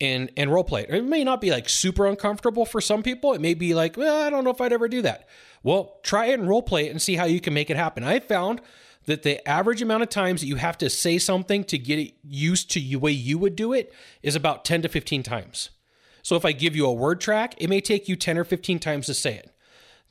and 0.00 0.30
and 0.36 0.50
role 0.50 0.64
play 0.64 0.84
it. 0.84 0.90
It 0.90 1.04
may 1.04 1.24
not 1.24 1.42
be 1.42 1.50
like 1.50 1.68
super 1.68 2.06
uncomfortable 2.06 2.64
for 2.64 2.80
some 2.80 3.02
people. 3.02 3.34
It 3.34 3.40
may 3.40 3.52
be 3.52 3.74
like, 3.74 3.98
well, 3.98 4.24
I 4.24 4.30
don't 4.30 4.44
know 4.44 4.50
if 4.50 4.60
I'd 4.62 4.72
ever 4.72 4.88
do 4.88 5.02
that. 5.02 5.28
Well, 5.62 5.98
try 6.02 6.26
it 6.26 6.38
and 6.38 6.48
role 6.48 6.62
play 6.62 6.86
it 6.86 6.90
and 6.90 7.02
see 7.02 7.16
how 7.16 7.24
you 7.26 7.40
can 7.40 7.54
make 7.54 7.70
it 7.70 7.76
happen. 7.76 8.02
I 8.02 8.20
found 8.20 8.60
that 9.06 9.22
the 9.22 9.46
average 9.48 9.82
amount 9.82 10.02
of 10.02 10.08
times 10.08 10.40
that 10.40 10.46
you 10.46 10.56
have 10.56 10.78
to 10.78 10.90
say 10.90 11.18
something 11.18 11.64
to 11.64 11.78
get 11.78 11.98
it 11.98 12.14
used 12.22 12.70
to 12.72 12.80
the 12.80 12.96
way 12.96 13.12
you 13.12 13.38
would 13.38 13.56
do 13.56 13.72
it 13.72 13.92
is 14.22 14.36
about 14.36 14.64
10 14.64 14.82
to 14.82 14.88
15 14.88 15.22
times. 15.22 15.70
So 16.22 16.36
if 16.36 16.44
I 16.44 16.52
give 16.52 16.76
you 16.76 16.86
a 16.86 16.92
word 16.92 17.20
track, 17.20 17.54
it 17.58 17.68
may 17.68 17.80
take 17.80 18.08
you 18.08 18.16
10 18.16 18.38
or 18.38 18.44
15 18.44 18.78
times 18.78 19.06
to 19.06 19.14
say 19.14 19.34
it. 19.34 19.50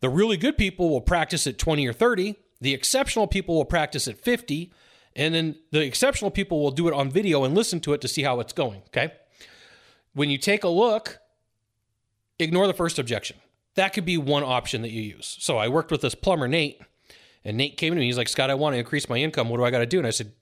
The 0.01 0.10
really 0.10 0.38
good 0.38 0.58
people 0.58 0.89
will 0.89 1.01
practice 1.01 1.46
at 1.46 1.58
20 1.58 1.88
or 1.88 1.94
30. 1.94 2.36
The 2.62 2.74
exceptional 2.74 3.27
people 3.27 3.56
will 3.56 3.65
practice 3.65 4.08
at 4.08 4.18
50. 4.18 4.74
And 5.15 5.36
then 5.36 5.56
the 5.72 5.82
exceptional 5.82 6.32
people 6.32 6.62
will 6.62 6.72
do 6.72 6.88
it 6.88 6.94
on 6.94 7.10
video 7.10 7.44
and 7.44 7.53
listen 7.53 7.79
to 7.82 7.94
it 7.94 8.01
to 8.01 8.08
see 8.08 8.24
how 8.24 8.39
it's 8.39 8.53
going. 8.53 8.82
Okay. 8.88 9.12
when 10.13 10.29
you 10.29 10.38
take 10.38 10.63
a 10.63 10.70
look, 10.70 11.20
ignore 12.39 12.68
the 12.68 12.74
first 12.74 12.98
objection. 13.00 13.38
That 13.80 13.94
could 13.94 14.04
be 14.04 14.18
one 14.18 14.44
option 14.44 14.82
that 14.82 14.92
you 14.92 15.02
use. 15.02 15.38
So 15.40 15.58
I 15.58 15.70
worked 15.70 15.90
with 15.90 16.02
this 16.02 16.14
plumber, 16.14 16.50
Nate, 16.50 16.82
and 17.46 17.56
Nate 17.56 17.78
came 17.78 17.94
to 17.94 18.00
me. 18.00 18.08
He's 18.08 18.18
like, 18.18 18.28
Scott, 18.28 18.50
I 18.50 18.56
want 18.56 18.74
to 18.74 18.78
increase 18.78 19.08
my 19.08 19.16
income. 19.16 19.48
What 19.48 19.56
do 19.56 19.64
I 19.64 19.72
got 19.72 19.80
to 19.80 19.86
do? 19.86 20.00
And 20.00 20.06
I 20.06 20.10
said, 20.10 20.34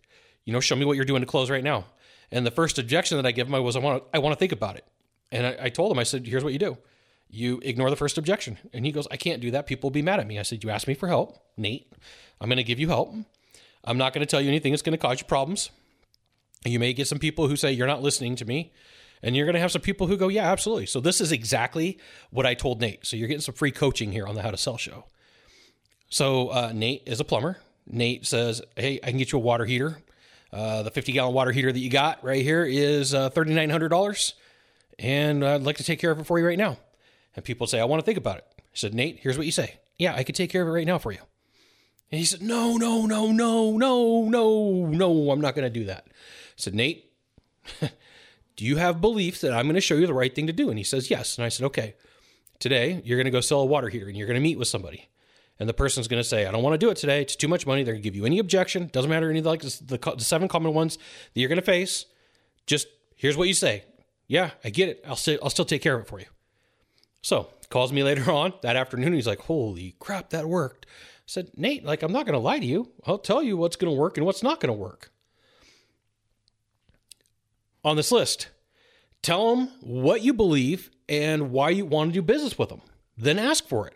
you 0.44 0.52
know, 0.52 0.60
show 0.60 0.76
me 0.76 0.86
what 0.86 0.96
you're 0.96 1.06
doing 1.06 1.22
to 1.22 1.28
close 1.28 1.52
right 1.52 1.64
now. 1.64 1.86
And 2.32 2.48
the 2.48 2.52
first 2.52 2.80
objection 2.80 3.16
that 3.16 3.28
I 3.28 3.32
give 3.32 3.48
him 3.48 3.64
was, 3.64 3.76
I 3.76 3.80
want 3.80 4.02
to, 4.02 4.10
I 4.12 4.18
want 4.18 4.34
to 4.34 4.40
think 4.40 4.54
about 4.54 4.76
it. 4.76 4.86
And 5.32 5.46
I, 5.46 5.66
I 5.66 5.70
told 5.70 5.92
him, 5.92 6.00
I 6.00 6.04
said, 6.04 6.26
here's 6.26 6.44
what 6.44 6.52
you 6.52 6.58
do. 6.58 6.80
You 7.30 7.60
ignore 7.62 7.92
the 7.92 7.96
first 7.96 8.18
objection. 8.18 8.58
And 8.74 8.88
he 8.88 8.92
goes, 8.92 9.08
I 9.12 9.18
can't 9.18 9.40
do 9.40 9.52
that. 9.52 9.68
People 9.68 9.90
will 9.90 9.94
be 9.94 10.02
mad 10.02 10.20
at 10.20 10.26
me. 10.26 10.40
I 10.40 10.42
said, 10.42 10.64
you 10.64 10.72
asked 10.72 10.88
me 10.88 10.96
for 10.96 11.08
help, 11.08 11.38
Nate. 11.58 11.94
I'm 12.42 12.50
going 12.50 12.58
to 12.58 12.64
give 12.64 12.80
you 12.80 12.88
help. 12.88 13.14
I'm 13.84 14.00
not 14.00 14.14
going 14.14 14.26
to 14.26 14.30
tell 14.30 14.42
you 14.42 14.48
anything 14.48 14.74
that's 14.74 14.82
going 14.82 14.98
to 14.98 15.08
cause 15.08 15.20
you 15.20 15.28
problems. 15.28 15.70
You 16.66 16.80
may 16.80 16.92
get 16.92 17.08
some 17.08 17.20
people 17.20 17.48
who 17.48 17.56
say, 17.56 17.72
you're 17.72 17.86
not 17.86 18.02
listening 18.02 18.36
to 18.38 18.46
me. 18.46 18.74
And 19.24 19.36
you're 19.36 19.46
going 19.46 19.56
to 19.56 19.60
have 19.60 19.72
some 19.72 19.82
people 19.82 20.08
who 20.08 20.18
go, 20.18 20.28
yeah, 20.28 20.52
absolutely. 20.52 20.86
So 20.86 21.00
this 21.00 21.22
is 21.22 21.32
exactly 21.32 21.98
what 22.30 22.46
I 22.46 22.54
told 22.54 22.82
Nate. 22.82 23.06
So 23.06 23.18
you're 23.18 23.28
getting 23.28 23.42
some 23.42 23.56
free 23.56 23.72
coaching 23.72 24.12
here 24.12 24.28
on 24.28 24.36
the 24.36 24.42
How 24.42 24.52
to 24.52 24.58
Sell 24.58 24.78
show. 24.78 25.06
So 26.10 26.50
uh, 26.50 26.72
Nate 26.74 27.04
is 27.06 27.20
a 27.20 27.26
plumber. 27.26 27.58
Nate 27.86 28.26
says, 28.26 28.62
hey, 28.76 29.00
I 29.04 29.10
can 29.10 29.18
get 29.18 29.32
you 29.32 29.40
a 29.40 29.42
water 29.42 29.66
heater. 29.66 29.98
Uh, 30.52 30.84
the 30.84 30.92
50 30.92 31.12
gallon 31.12 31.34
water 31.34 31.52
heater 31.52 31.72
that 31.72 31.80
you 31.80 31.90
got 31.90 32.24
right 32.24 32.42
here 32.42 32.64
is 32.64 33.14
uh, 33.14 33.30
$3,900. 33.32 34.34
And 35.00 35.46
I'd 35.46 35.64
like 35.64 35.78
to 35.78 35.84
take 35.84 36.00
care 36.00 36.12
of 36.12 36.20
it 36.20 36.26
for 36.26 36.40
you 36.40 36.46
right 36.46 36.58
now. 36.58 36.78
And 37.36 37.44
people 37.44 37.68
say, 37.68 37.80
I 37.80 37.86
want 37.86 38.02
to 38.02 38.06
think 38.06 38.18
about 38.18 38.38
it. 38.38 38.46
I 38.58 38.62
said, 38.74 38.94
Nate, 38.94 39.20
here's 39.20 39.38
what 39.38 39.46
you 39.46 39.52
say. 39.52 39.76
Yeah, 39.98 40.16
I 40.16 40.24
could 40.24 40.36
take 40.36 40.50
care 40.50 40.62
of 40.62 40.68
it 40.68 40.72
right 40.72 40.88
now 40.88 40.98
for 40.98 41.12
you. 41.12 41.20
And 42.12 42.20
he 42.20 42.26
said, 42.26 42.42
No, 42.42 42.78
no, 42.78 43.06
no, 43.06 43.32
no, 43.32 43.78
no, 43.78 44.24
no, 44.24 44.86
no, 44.86 45.32
I'm 45.32 45.42
not 45.42 45.56
going 45.56 45.72
to 45.72 45.80
do 45.80 45.86
that. 45.86 46.06
I 46.08 46.12
said, 46.56 46.74
Nate, 46.74 47.12
do 48.58 48.66
you 48.66 48.78
have 48.78 49.00
belief 49.00 49.40
that 49.42 49.54
I'm 49.54 49.66
going 49.66 49.76
to 49.76 49.82
show 49.82 49.96
you 49.96 50.08
the 50.08 50.14
right 50.14 50.34
thing 50.34 50.48
to 50.48 50.54
do? 50.54 50.70
And 50.70 50.78
he 50.78 50.84
says, 50.84 51.10
Yes. 51.10 51.38
And 51.38 51.46
I 51.46 51.50
said, 51.50 51.66
Okay, 51.68 51.96
today 52.60 53.02
you're 53.06 53.18
going 53.18 53.26
to 53.26 53.32
go 53.32 53.40
sell 53.40 53.62
a 53.62 53.66
water 53.66 53.88
heater 53.88 54.08
and 54.08 54.18
you're 54.18 54.28
going 54.28 54.36
to 54.36 54.42
meet 54.42 54.58
with 54.58 54.68
somebody. 54.68 55.08
And 55.60 55.70
the 55.70 55.74
person's 55.74 56.08
going 56.08 56.22
to 56.22 56.28
say, 56.28 56.46
I 56.46 56.52
don't 56.52 56.64
want 56.64 56.74
to 56.74 56.78
do 56.78 56.90
it 56.90 56.98
today. 56.98 57.22
It's 57.22 57.36
too 57.36 57.48
much 57.48 57.66
money. 57.66 57.84
They're 57.84 57.94
going 57.94 58.04
to 58.04 58.08
give 58.08 58.16
you 58.16 58.26
any 58.26 58.40
objection. 58.40 58.90
Doesn't 58.92 59.10
matter 59.10 59.30
any 59.30 59.42
like 59.42 59.62
the, 59.62 59.98
the 59.98 60.24
seven 60.24 60.48
common 60.48 60.74
ones 60.74 60.98
that 60.98 61.40
you're 61.40 61.50
going 61.50 61.58
to 61.58 61.66
face. 61.66 62.06
Just 62.66 62.88
here's 63.16 63.38
what 63.38 63.48
you 63.48 63.54
say. 63.54 63.86
Yeah, 64.28 64.52
I 64.64 64.70
get 64.70 64.90
it. 64.90 65.04
I'll, 65.06 65.18
I'll 65.42 65.50
still 65.50 65.66
take 65.66 65.82
care 65.82 65.96
of 65.96 66.02
it 66.02 66.08
for 66.08 66.20
you. 66.20 66.26
So 67.22 67.50
calls 67.70 67.94
me 67.94 68.04
later 68.12 68.32
on 68.32 68.54
that 68.62 68.76
afternoon. 68.76 69.14
He's 69.14 69.28
like, 69.28 69.42
Holy 69.42 69.96
crap, 70.00 70.32
that 70.32 70.48
worked. 70.48 70.86
I 70.88 71.28
said, 71.28 71.52
Nate, 71.56 71.86
like, 71.86 72.04
I'm 72.04 72.12
not 72.12 72.26
going 72.26 72.34
to 72.34 72.40
lie 72.40 72.60
to 72.60 72.66
you. 72.66 72.92
I'll 73.06 73.18
tell 73.18 73.44
you 73.44 73.58
what's 73.58 73.76
going 73.76 73.94
to 73.94 74.00
work 74.00 74.18
and 74.18 74.26
what's 74.26 74.44
not 74.44 74.60
going 74.60 74.74
to 74.74 74.80
work. 74.80 75.12
On 77.88 77.96
this 77.96 78.12
list, 78.12 78.50
tell 79.22 79.56
them 79.56 79.70
what 79.80 80.22
you 80.22 80.34
believe 80.34 80.92
and 81.08 81.52
why 81.52 81.70
you 81.70 81.86
want 81.86 82.10
to 82.10 82.14
do 82.14 82.22
business 82.22 82.60
with 82.60 82.68
them. 82.68 82.82
Then 83.18 83.40
ask 83.40 83.66
for 83.66 83.88
it. 83.88 83.94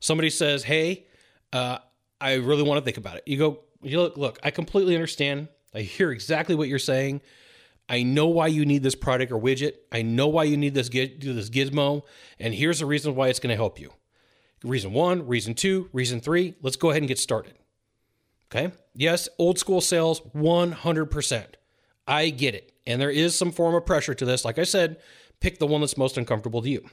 Somebody 0.00 0.28
says, 0.28 0.64
Hey, 0.64 1.06
uh, 1.52 1.78
I 2.20 2.34
really 2.34 2.64
want 2.64 2.80
to 2.80 2.84
think 2.84 2.96
about 2.96 3.16
it. 3.18 3.22
You 3.26 3.38
go, 3.38 3.60
you 3.80 4.00
look, 4.00 4.16
look, 4.16 4.40
I 4.42 4.50
completely 4.50 4.96
understand. 4.96 5.46
I 5.72 5.82
hear 5.82 6.10
exactly 6.10 6.56
what 6.56 6.66
you're 6.66 6.80
saying. 6.80 7.20
I 7.88 8.02
know 8.02 8.26
why 8.26 8.48
you 8.48 8.66
need 8.66 8.82
this 8.82 8.96
product 8.96 9.30
or 9.30 9.40
widget. 9.40 9.74
I 9.92 10.02
know 10.02 10.26
why 10.26 10.42
you 10.42 10.56
need 10.56 10.74
this 10.74 10.88
this 10.88 11.48
gizmo, 11.48 12.02
and 12.40 12.52
here's 12.52 12.80
the 12.80 12.86
reason 12.86 13.14
why 13.14 13.28
it's 13.28 13.38
going 13.38 13.52
to 13.52 13.56
help 13.56 13.78
you. 13.78 13.92
Reason 14.64 14.92
one, 14.92 15.28
reason 15.28 15.54
two, 15.54 15.90
reason 15.92 16.20
three. 16.20 16.56
Let's 16.60 16.74
go 16.74 16.90
ahead 16.90 17.02
and 17.02 17.08
get 17.08 17.20
started. 17.20 17.54
Okay. 18.50 18.72
Yes, 18.94 19.28
old 19.38 19.60
school 19.60 19.80
sales, 19.80 20.22
100%. 20.34 21.46
I 22.08 22.30
get 22.30 22.56
it. 22.56 22.72
And 22.88 22.98
there 22.98 23.10
is 23.10 23.36
some 23.36 23.52
form 23.52 23.74
of 23.74 23.84
pressure 23.84 24.14
to 24.14 24.24
this. 24.24 24.46
Like 24.46 24.58
I 24.58 24.64
said, 24.64 24.96
pick 25.40 25.58
the 25.58 25.66
one 25.66 25.82
that's 25.82 25.98
most 25.98 26.16
uncomfortable 26.16 26.62
to 26.62 26.70
you. 26.70 26.88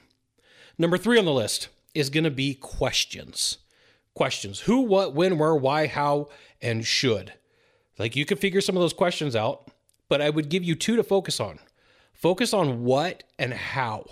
Number 0.76 0.98
three 0.98 1.18
on 1.18 1.24
the 1.24 1.32
list 1.32 1.68
is 1.94 2.10
going 2.10 2.24
to 2.24 2.30
be 2.30 2.52
questions. 2.52 3.56
Questions 4.12 4.60
who, 4.60 4.82
what, 4.82 5.14
when, 5.14 5.38
where, 5.38 5.54
why, 5.54 5.86
how, 5.86 6.28
and 6.60 6.84
should. 6.84 7.32
Like 7.98 8.14
you 8.14 8.26
could 8.26 8.38
figure 8.38 8.60
some 8.60 8.76
of 8.76 8.82
those 8.82 8.92
questions 8.92 9.34
out, 9.34 9.70
but 10.10 10.20
I 10.20 10.28
would 10.28 10.50
give 10.50 10.62
you 10.62 10.74
two 10.74 10.96
to 10.96 11.02
focus 11.02 11.40
on. 11.40 11.60
Focus 12.12 12.52
on 12.52 12.84
what 12.84 13.22
and 13.38 13.54
how. 13.54 14.04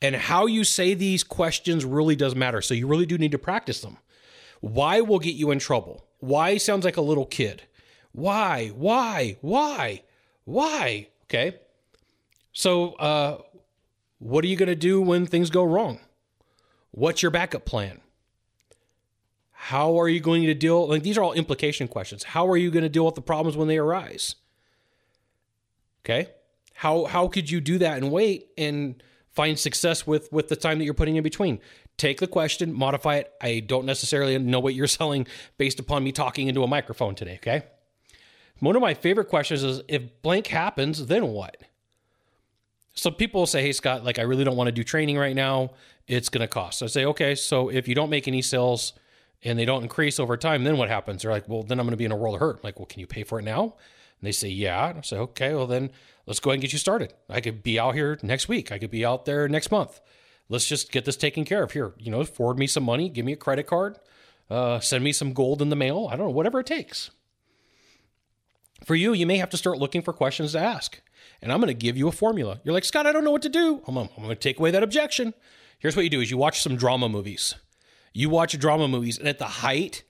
And 0.00 0.16
how 0.16 0.46
you 0.46 0.64
say 0.64 0.94
these 0.94 1.22
questions 1.22 1.84
really 1.84 2.16
does 2.16 2.34
matter. 2.34 2.60
So 2.60 2.74
you 2.74 2.88
really 2.88 3.06
do 3.06 3.16
need 3.16 3.30
to 3.30 3.38
practice 3.38 3.80
them. 3.80 3.98
Why 4.60 5.00
will 5.00 5.20
get 5.20 5.36
you 5.36 5.52
in 5.52 5.60
trouble? 5.60 6.04
Why 6.18 6.56
sounds 6.56 6.84
like 6.84 6.96
a 6.96 7.00
little 7.00 7.26
kid. 7.26 7.62
Why? 8.10 8.72
Why? 8.74 9.38
Why? 9.40 10.02
Why? 10.44 11.10
Okay. 11.32 11.56
So, 12.52 12.92
uh, 12.94 13.38
what 14.18 14.44
are 14.44 14.48
you 14.48 14.56
going 14.56 14.68
to 14.68 14.76
do 14.76 15.00
when 15.00 15.24
things 15.24 15.48
go 15.48 15.64
wrong? 15.64 15.98
What's 16.90 17.22
your 17.22 17.30
backup 17.30 17.64
plan? 17.64 18.02
How 19.52 19.98
are 19.98 20.08
you 20.08 20.20
going 20.20 20.42
to 20.42 20.54
deal? 20.54 20.86
Like 20.86 21.02
these 21.02 21.16
are 21.16 21.22
all 21.22 21.32
implication 21.32 21.88
questions. 21.88 22.24
How 22.24 22.46
are 22.48 22.56
you 22.56 22.70
going 22.70 22.82
to 22.82 22.88
deal 22.90 23.06
with 23.06 23.14
the 23.14 23.22
problems 23.22 23.56
when 23.56 23.68
they 23.68 23.78
arise? 23.78 24.34
Okay. 26.04 26.28
How 26.74 27.06
how 27.06 27.28
could 27.28 27.50
you 27.50 27.60
do 27.60 27.78
that 27.78 27.96
and 27.96 28.10
wait 28.12 28.48
and 28.58 29.02
find 29.30 29.58
success 29.58 30.06
with 30.06 30.30
with 30.32 30.48
the 30.48 30.56
time 30.56 30.78
that 30.78 30.84
you're 30.84 30.94
putting 30.94 31.16
in 31.16 31.22
between? 31.22 31.60
Take 31.96 32.18
the 32.20 32.26
question, 32.26 32.72
modify 32.74 33.16
it. 33.16 33.32
I 33.40 33.60
don't 33.60 33.86
necessarily 33.86 34.36
know 34.38 34.60
what 34.60 34.74
you're 34.74 34.86
selling 34.98 35.26
based 35.56 35.80
upon 35.80 36.04
me 36.04 36.12
talking 36.12 36.48
into 36.48 36.62
a 36.62 36.68
microphone 36.68 37.14
today. 37.14 37.36
Okay. 37.36 37.62
One 38.62 38.76
of 38.76 38.80
my 38.80 38.94
favorite 38.94 39.28
questions 39.28 39.64
is 39.64 39.82
if 39.88 40.22
blank 40.22 40.46
happens, 40.46 41.06
then 41.06 41.26
what? 41.26 41.56
So 42.94 43.10
people 43.10 43.44
say, 43.44 43.60
"Hey 43.60 43.72
Scott, 43.72 44.04
like 44.04 44.20
I 44.20 44.22
really 44.22 44.44
don't 44.44 44.54
want 44.54 44.68
to 44.68 44.72
do 44.72 44.84
training 44.84 45.18
right 45.18 45.34
now. 45.34 45.72
It's 46.06 46.28
going 46.28 46.42
to 46.42 46.46
cost." 46.46 46.78
So 46.78 46.86
I 46.86 46.88
say, 46.88 47.04
"Okay, 47.06 47.34
so 47.34 47.70
if 47.70 47.88
you 47.88 47.96
don't 47.96 48.08
make 48.08 48.28
any 48.28 48.40
sales 48.40 48.92
and 49.42 49.58
they 49.58 49.64
don't 49.64 49.82
increase 49.82 50.20
over 50.20 50.36
time, 50.36 50.62
then 50.62 50.76
what 50.76 50.88
happens?" 50.88 51.22
They're 51.22 51.32
like, 51.32 51.48
"Well, 51.48 51.64
then 51.64 51.80
I'm 51.80 51.86
going 51.86 51.90
to 51.90 51.96
be 51.96 52.04
in 52.04 52.12
a 52.12 52.16
world 52.16 52.36
of 52.36 52.40
hurt." 52.40 52.58
I'm 52.58 52.62
like, 52.62 52.78
"Well, 52.78 52.86
can 52.86 53.00
you 53.00 53.06
pay 53.08 53.24
for 53.24 53.40
it 53.40 53.42
now?" 53.42 53.62
And 53.64 53.72
they 54.22 54.30
say, 54.30 54.48
"Yeah." 54.48 54.92
I 54.96 55.00
say, 55.00 55.16
"Okay, 55.16 55.54
well 55.54 55.66
then 55.66 55.90
let's 56.28 56.38
go 56.38 56.50
ahead 56.50 56.58
and 56.58 56.62
get 56.62 56.72
you 56.72 56.78
started. 56.78 57.14
I 57.28 57.40
could 57.40 57.64
be 57.64 57.80
out 57.80 57.96
here 57.96 58.16
next 58.22 58.46
week. 58.46 58.70
I 58.70 58.78
could 58.78 58.92
be 58.92 59.04
out 59.04 59.24
there 59.24 59.48
next 59.48 59.72
month. 59.72 60.00
Let's 60.48 60.68
just 60.68 60.92
get 60.92 61.04
this 61.04 61.16
taken 61.16 61.44
care 61.44 61.64
of. 61.64 61.72
Here, 61.72 61.94
you 61.98 62.12
know, 62.12 62.24
forward 62.24 62.60
me 62.60 62.68
some 62.68 62.84
money, 62.84 63.08
give 63.08 63.24
me 63.24 63.32
a 63.32 63.36
credit 63.36 63.66
card, 63.66 63.98
uh, 64.48 64.78
send 64.78 65.02
me 65.02 65.12
some 65.12 65.32
gold 65.32 65.60
in 65.60 65.68
the 65.68 65.74
mail. 65.74 66.06
I 66.12 66.14
don't 66.14 66.28
know, 66.28 66.32
whatever 66.32 66.60
it 66.60 66.66
takes." 66.66 67.10
For 68.84 68.94
you, 68.94 69.12
you 69.12 69.26
may 69.26 69.38
have 69.38 69.50
to 69.50 69.56
start 69.56 69.78
looking 69.78 70.02
for 70.02 70.12
questions 70.12 70.52
to 70.52 70.58
ask. 70.58 71.00
And 71.40 71.52
I'm 71.52 71.60
going 71.60 71.68
to 71.68 71.74
give 71.74 71.96
you 71.96 72.08
a 72.08 72.12
formula. 72.12 72.60
You're 72.64 72.74
like, 72.74 72.84
Scott, 72.84 73.06
I 73.06 73.12
don't 73.12 73.24
know 73.24 73.30
what 73.30 73.42
to 73.42 73.48
do. 73.48 73.82
I'm, 73.86 73.96
I'm 73.96 74.08
going 74.16 74.28
to 74.28 74.34
take 74.34 74.58
away 74.58 74.70
that 74.70 74.82
objection. 74.82 75.34
Here's 75.78 75.96
what 75.96 76.02
you 76.02 76.10
do 76.10 76.20
is 76.20 76.30
you 76.30 76.36
watch 76.36 76.62
some 76.62 76.76
drama 76.76 77.08
movies. 77.08 77.54
You 78.12 78.30
watch 78.30 78.58
drama 78.58 78.88
movies, 78.88 79.18
and 79.18 79.26
at 79.26 79.38
the 79.38 79.46
height 79.46 80.02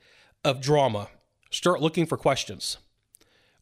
of 0.44 0.60
drama, 0.60 1.08
start 1.50 1.80
looking 1.80 2.06
for 2.06 2.16
questions 2.16 2.78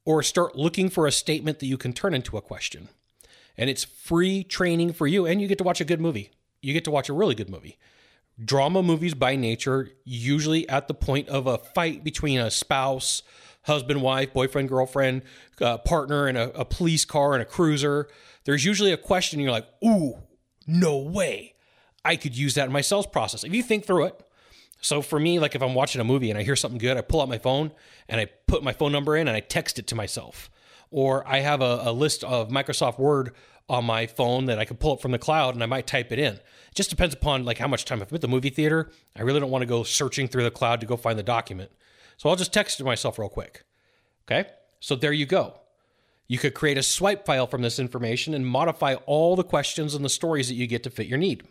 or 0.04 0.22
start 0.22 0.56
looking 0.56 0.88
for 0.88 1.06
a 1.06 1.12
statement 1.12 1.58
that 1.58 1.66
you 1.66 1.76
can 1.76 1.92
turn 1.92 2.14
into 2.14 2.36
a 2.36 2.42
question. 2.42 2.88
And 3.56 3.68
it's 3.68 3.84
free 3.84 4.42
training 4.42 4.94
for 4.94 5.06
you, 5.06 5.26
and 5.26 5.40
you 5.40 5.46
get 5.46 5.58
to 5.58 5.64
watch 5.64 5.80
a 5.80 5.84
good 5.84 6.00
movie. 6.00 6.30
You 6.62 6.72
get 6.72 6.84
to 6.84 6.90
watch 6.90 7.08
a 7.08 7.12
really 7.12 7.34
good 7.34 7.50
movie. 7.50 7.78
Drama 8.42 8.82
movies, 8.82 9.14
by 9.14 9.36
nature, 9.36 9.90
usually 10.04 10.66
at 10.68 10.88
the 10.88 10.94
point 10.94 11.28
of 11.28 11.46
a 11.46 11.58
fight 11.58 12.02
between 12.02 12.38
a 12.38 12.50
spouse, 12.50 13.22
husband, 13.62 14.02
wife, 14.02 14.32
boyfriend, 14.32 14.68
girlfriend, 14.68 15.22
uh, 15.60 15.78
partner 15.78 16.28
in 16.28 16.36
a, 16.36 16.48
a 16.50 16.64
police 16.64 17.04
car 17.04 17.34
and 17.34 17.42
a 17.42 17.46
cruiser, 17.46 18.08
there's 18.44 18.64
usually 18.64 18.92
a 18.92 18.96
question 18.96 19.40
you're 19.40 19.50
like, 19.50 19.68
ooh, 19.84 20.14
no 20.66 20.98
way. 20.98 21.54
I 22.04 22.16
could 22.16 22.36
use 22.36 22.54
that 22.54 22.66
in 22.66 22.72
my 22.72 22.80
sales 22.80 23.06
process. 23.06 23.44
If 23.44 23.54
you 23.54 23.62
think 23.62 23.84
through 23.84 24.04
it, 24.04 24.22
so 24.80 25.02
for 25.02 25.20
me, 25.20 25.38
like 25.38 25.54
if 25.54 25.62
I'm 25.62 25.74
watching 25.74 26.00
a 26.00 26.04
movie 26.04 26.30
and 26.30 26.38
I 26.38 26.42
hear 26.42 26.56
something 26.56 26.78
good, 26.78 26.96
I 26.96 27.02
pull 27.02 27.20
out 27.20 27.28
my 27.28 27.38
phone 27.38 27.72
and 28.08 28.20
I 28.20 28.26
put 28.46 28.62
my 28.62 28.72
phone 28.72 28.92
number 28.92 29.16
in 29.16 29.28
and 29.28 29.36
I 29.36 29.40
text 29.40 29.78
it 29.78 29.86
to 29.88 29.94
myself. 29.94 30.50
Or 30.90 31.26
I 31.28 31.40
have 31.40 31.60
a, 31.60 31.82
a 31.84 31.92
list 31.92 32.24
of 32.24 32.48
Microsoft 32.48 32.98
Word 32.98 33.34
on 33.68 33.84
my 33.84 34.06
phone 34.06 34.46
that 34.46 34.58
I 34.58 34.64
can 34.64 34.76
pull 34.76 34.94
up 34.94 35.00
from 35.00 35.12
the 35.12 35.18
cloud 35.18 35.54
and 35.54 35.62
I 35.62 35.66
might 35.66 35.86
type 35.86 36.10
it 36.10 36.18
in. 36.18 36.34
It 36.34 36.74
just 36.74 36.90
depends 36.90 37.14
upon 37.14 37.44
like 37.44 37.58
how 37.58 37.68
much 37.68 37.84
time. 37.84 38.02
If 38.02 38.10
I'm 38.10 38.16
at 38.16 38.20
the 38.20 38.28
movie 38.28 38.50
theater, 38.50 38.90
I 39.14 39.22
really 39.22 39.38
don't 39.38 39.50
want 39.50 39.62
to 39.62 39.66
go 39.66 39.84
searching 39.84 40.26
through 40.26 40.44
the 40.44 40.50
cloud 40.50 40.80
to 40.80 40.86
go 40.86 40.96
find 40.96 41.18
the 41.18 41.22
document. 41.22 41.70
So 42.20 42.28
I'll 42.28 42.36
just 42.36 42.52
text 42.52 42.78
it 42.78 42.84
myself 42.84 43.18
real 43.18 43.30
quick. 43.30 43.64
Okay. 44.26 44.50
So 44.78 44.94
there 44.94 45.10
you 45.10 45.24
go. 45.24 45.54
You 46.28 46.36
could 46.36 46.52
create 46.52 46.76
a 46.76 46.82
swipe 46.82 47.24
file 47.24 47.46
from 47.46 47.62
this 47.62 47.78
information 47.78 48.34
and 48.34 48.46
modify 48.46 48.96
all 49.06 49.36
the 49.36 49.42
questions 49.42 49.94
and 49.94 50.04
the 50.04 50.10
stories 50.10 50.48
that 50.48 50.54
you 50.54 50.66
get 50.66 50.82
to 50.82 50.90
fit 50.90 51.06
your 51.06 51.16
need. 51.16 51.44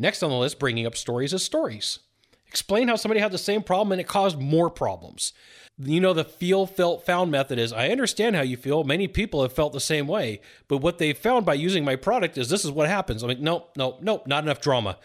Next 0.00 0.24
on 0.24 0.30
the 0.30 0.36
list, 0.36 0.58
bringing 0.58 0.84
up 0.84 0.96
stories 0.96 1.32
as 1.32 1.44
stories. 1.44 2.00
Explain 2.48 2.88
how 2.88 2.96
somebody 2.96 3.20
had 3.20 3.30
the 3.30 3.38
same 3.38 3.62
problem 3.62 3.92
and 3.92 4.00
it 4.00 4.08
caused 4.08 4.40
more 4.40 4.68
problems. 4.68 5.32
You 5.78 6.00
know, 6.00 6.12
the 6.12 6.24
feel, 6.24 6.66
felt, 6.66 7.06
found 7.06 7.30
method 7.30 7.60
is 7.60 7.72
I 7.72 7.90
understand 7.90 8.34
how 8.34 8.42
you 8.42 8.56
feel. 8.56 8.82
Many 8.82 9.06
people 9.06 9.42
have 9.42 9.52
felt 9.52 9.72
the 9.72 9.78
same 9.78 10.08
way, 10.08 10.40
but 10.66 10.78
what 10.78 10.98
they 10.98 11.12
found 11.12 11.46
by 11.46 11.54
using 11.54 11.84
my 11.84 11.94
product 11.94 12.36
is 12.36 12.48
this 12.48 12.64
is 12.64 12.72
what 12.72 12.88
happens. 12.88 13.22
I'm 13.22 13.28
like, 13.28 13.38
nope, 13.38 13.70
nope, 13.76 14.00
nope, 14.02 14.26
not 14.26 14.42
enough 14.42 14.60
drama. 14.60 14.98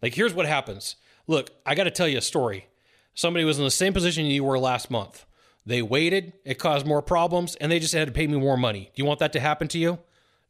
Like, 0.00 0.14
here's 0.14 0.34
what 0.34 0.46
happens. 0.46 0.94
Look, 1.26 1.50
I 1.66 1.74
got 1.74 1.84
to 1.84 1.90
tell 1.90 2.06
you 2.06 2.18
a 2.18 2.22
story. 2.22 2.67
Somebody 3.18 3.44
was 3.44 3.58
in 3.58 3.64
the 3.64 3.70
same 3.72 3.92
position 3.92 4.26
you 4.26 4.44
were 4.44 4.60
last 4.60 4.92
month. 4.92 5.26
They 5.66 5.82
waited, 5.82 6.34
it 6.44 6.60
caused 6.60 6.86
more 6.86 7.02
problems, 7.02 7.56
and 7.56 7.72
they 7.72 7.80
just 7.80 7.92
had 7.92 8.06
to 8.06 8.14
pay 8.14 8.28
me 8.28 8.38
more 8.38 8.56
money. 8.56 8.92
Do 8.94 9.02
you 9.02 9.04
want 9.04 9.18
that 9.18 9.32
to 9.32 9.40
happen 9.40 9.66
to 9.68 9.78
you? 9.78 9.98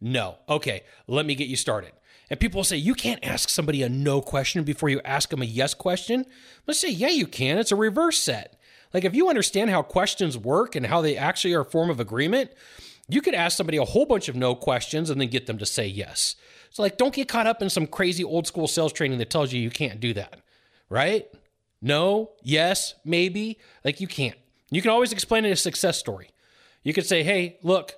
No. 0.03 0.37
Okay, 0.51 0.83
let 1.07 1.25
me 1.25 1.35
get 1.35 1.49
you 1.49 1.57
started. 1.57 1.93
And 2.29 2.39
people 2.39 2.59
will 2.59 2.65
say, 2.65 2.77
you 2.77 2.93
can't 2.93 3.25
ask 3.25 3.49
somebody 3.49 3.83
a 3.83 3.89
no 3.89 4.21
question 4.21 4.65
before 4.65 4.91
you 4.91 5.01
ask 5.03 5.31
them 5.31 5.41
a 5.41 5.47
yes 5.47 5.73
question. 5.73 6.27
Let's 6.67 6.79
say, 6.79 6.91
yeah, 6.91 7.09
you 7.09 7.27
can. 7.27 7.57
It's 7.57 7.73
a 7.73 7.77
reverse 7.77 8.19
set. 8.19 8.61
Like 8.93 9.07
if 9.07 9.15
you 9.15 9.31
understand 9.31 9.71
how 9.71 9.81
questions 9.81 10.37
work 10.37 10.77
and 10.77 10.85
how 10.85 11.01
they 11.01 11.17
actually 11.17 11.55
are 11.55 11.63
a 11.63 11.65
form 11.65 11.89
of 11.89 12.01
agreement, 12.01 12.51
you 13.09 13.23
could 13.23 13.35
ask 13.35 13.57
somebody 13.57 13.79
a 13.79 13.87
whole 13.87 14.05
bunch 14.05 14.29
of 14.29 14.37
no 14.37 14.55
questions 14.55 15.09
and 15.09 15.19
then 15.19 15.29
get 15.29 15.47
them 15.47 15.57
to 15.57 15.65
say 15.65 15.87
yes. 15.87 16.37
So 16.69 16.83
like 16.83 16.99
don't 16.99 17.15
get 17.15 17.29
caught 17.29 17.47
up 17.47 17.63
in 17.63 17.71
some 17.71 17.87
crazy 17.87 18.25
old 18.25 18.47
school 18.47 18.69
sales 18.69 18.93
training 18.93 19.21
that 19.21 19.31
tells 19.31 19.55
you 19.55 19.61
you 19.63 19.71
can't 19.71 20.01
do 20.01 20.13
that. 20.13 20.43
Right? 20.91 21.29
No, 21.81 22.33
yes, 22.43 22.95
maybe. 23.05 23.59
Like 23.85 24.01
you 24.01 24.07
can't. 24.07 24.37
You 24.71 24.83
can 24.83 24.91
always 24.91 25.13
explain 25.13 25.45
it 25.45 25.51
as 25.51 25.61
a 25.61 25.63
success 25.63 25.99
story. 25.99 26.31
You 26.83 26.93
could 26.93 27.07
say, 27.07 27.23
"Hey, 27.23 27.59
look, 27.63 27.95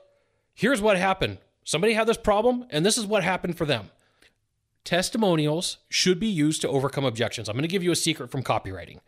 here's 0.55 0.81
what 0.81 0.97
happened. 0.97 1.39
Somebody 1.65 1.95
had 1.95 2.07
this 2.07 2.17
problem 2.17 2.67
and 2.71 2.85
this 2.85 2.99
is 2.99 3.07
what 3.07 3.25
happened 3.25 3.57
for 3.57 3.65
them." 3.65 3.91
Testimonials 4.85 5.79
should 5.89 6.19
be 6.19 6.27
used 6.27 6.63
to 6.63 6.69
overcome 6.69 7.05
objections. 7.05 7.49
I'm 7.49 7.55
going 7.55 7.63
to 7.63 7.69
give 7.69 7.83
you 7.83 7.93
a 7.93 7.97
secret 7.97 8.31
from 8.31 8.43
copywriting. 8.43 9.01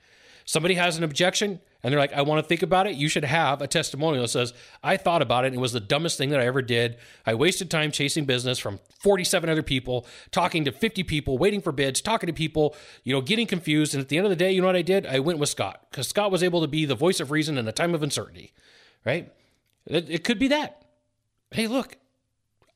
Somebody 0.45 0.75
has 0.75 0.99
an 0.99 1.05
objection 1.05 1.61
and 1.82 1.92
they're 1.92 1.98
like, 1.98 2.12
I 2.12 2.22
want 2.22 2.42
to 2.42 2.48
think 2.48 2.62
about 2.62 2.86
it. 2.86 2.94
You 2.94 3.08
should 3.08 3.24
have 3.24 3.60
a 3.60 3.66
testimonial 3.66 4.22
that 4.22 4.28
says, 4.28 4.54
I 4.84 4.96
thought 4.96 5.20
about 5.20 5.44
it 5.44 5.48
and 5.48 5.56
it 5.56 5.60
was 5.60 5.72
the 5.72 5.80
dumbest 5.80 6.16
thing 6.16 6.30
that 6.30 6.40
I 6.40 6.46
ever 6.46 6.62
did. 6.62 6.96
I 7.26 7.34
wasted 7.34 7.70
time 7.70 7.90
chasing 7.90 8.24
business 8.24 8.58
from 8.58 8.78
47 9.00 9.50
other 9.50 9.62
people, 9.62 10.06
talking 10.30 10.64
to 10.64 10.72
50 10.72 11.02
people, 11.02 11.38
waiting 11.38 11.60
for 11.60 11.72
bids, 11.72 12.00
talking 12.00 12.28
to 12.28 12.32
people, 12.32 12.76
you 13.02 13.12
know, 13.12 13.20
getting 13.20 13.48
confused. 13.48 13.94
And 13.94 14.00
at 14.00 14.08
the 14.08 14.16
end 14.16 14.26
of 14.26 14.30
the 14.30 14.36
day, 14.36 14.52
you 14.52 14.60
know 14.60 14.68
what 14.68 14.76
I 14.76 14.82
did? 14.82 15.06
I 15.06 15.18
went 15.18 15.40
with 15.40 15.48
Scott 15.48 15.86
because 15.90 16.06
Scott 16.06 16.30
was 16.30 16.42
able 16.42 16.60
to 16.60 16.68
be 16.68 16.84
the 16.84 16.94
voice 16.94 17.18
of 17.18 17.32
reason 17.32 17.58
in 17.58 17.66
a 17.66 17.72
time 17.72 17.94
of 17.94 18.02
uncertainty, 18.02 18.52
right? 19.04 19.32
It, 19.86 20.08
it 20.08 20.24
could 20.24 20.38
be 20.38 20.48
that. 20.48 20.84
Hey, 21.50 21.66
look, 21.66 21.96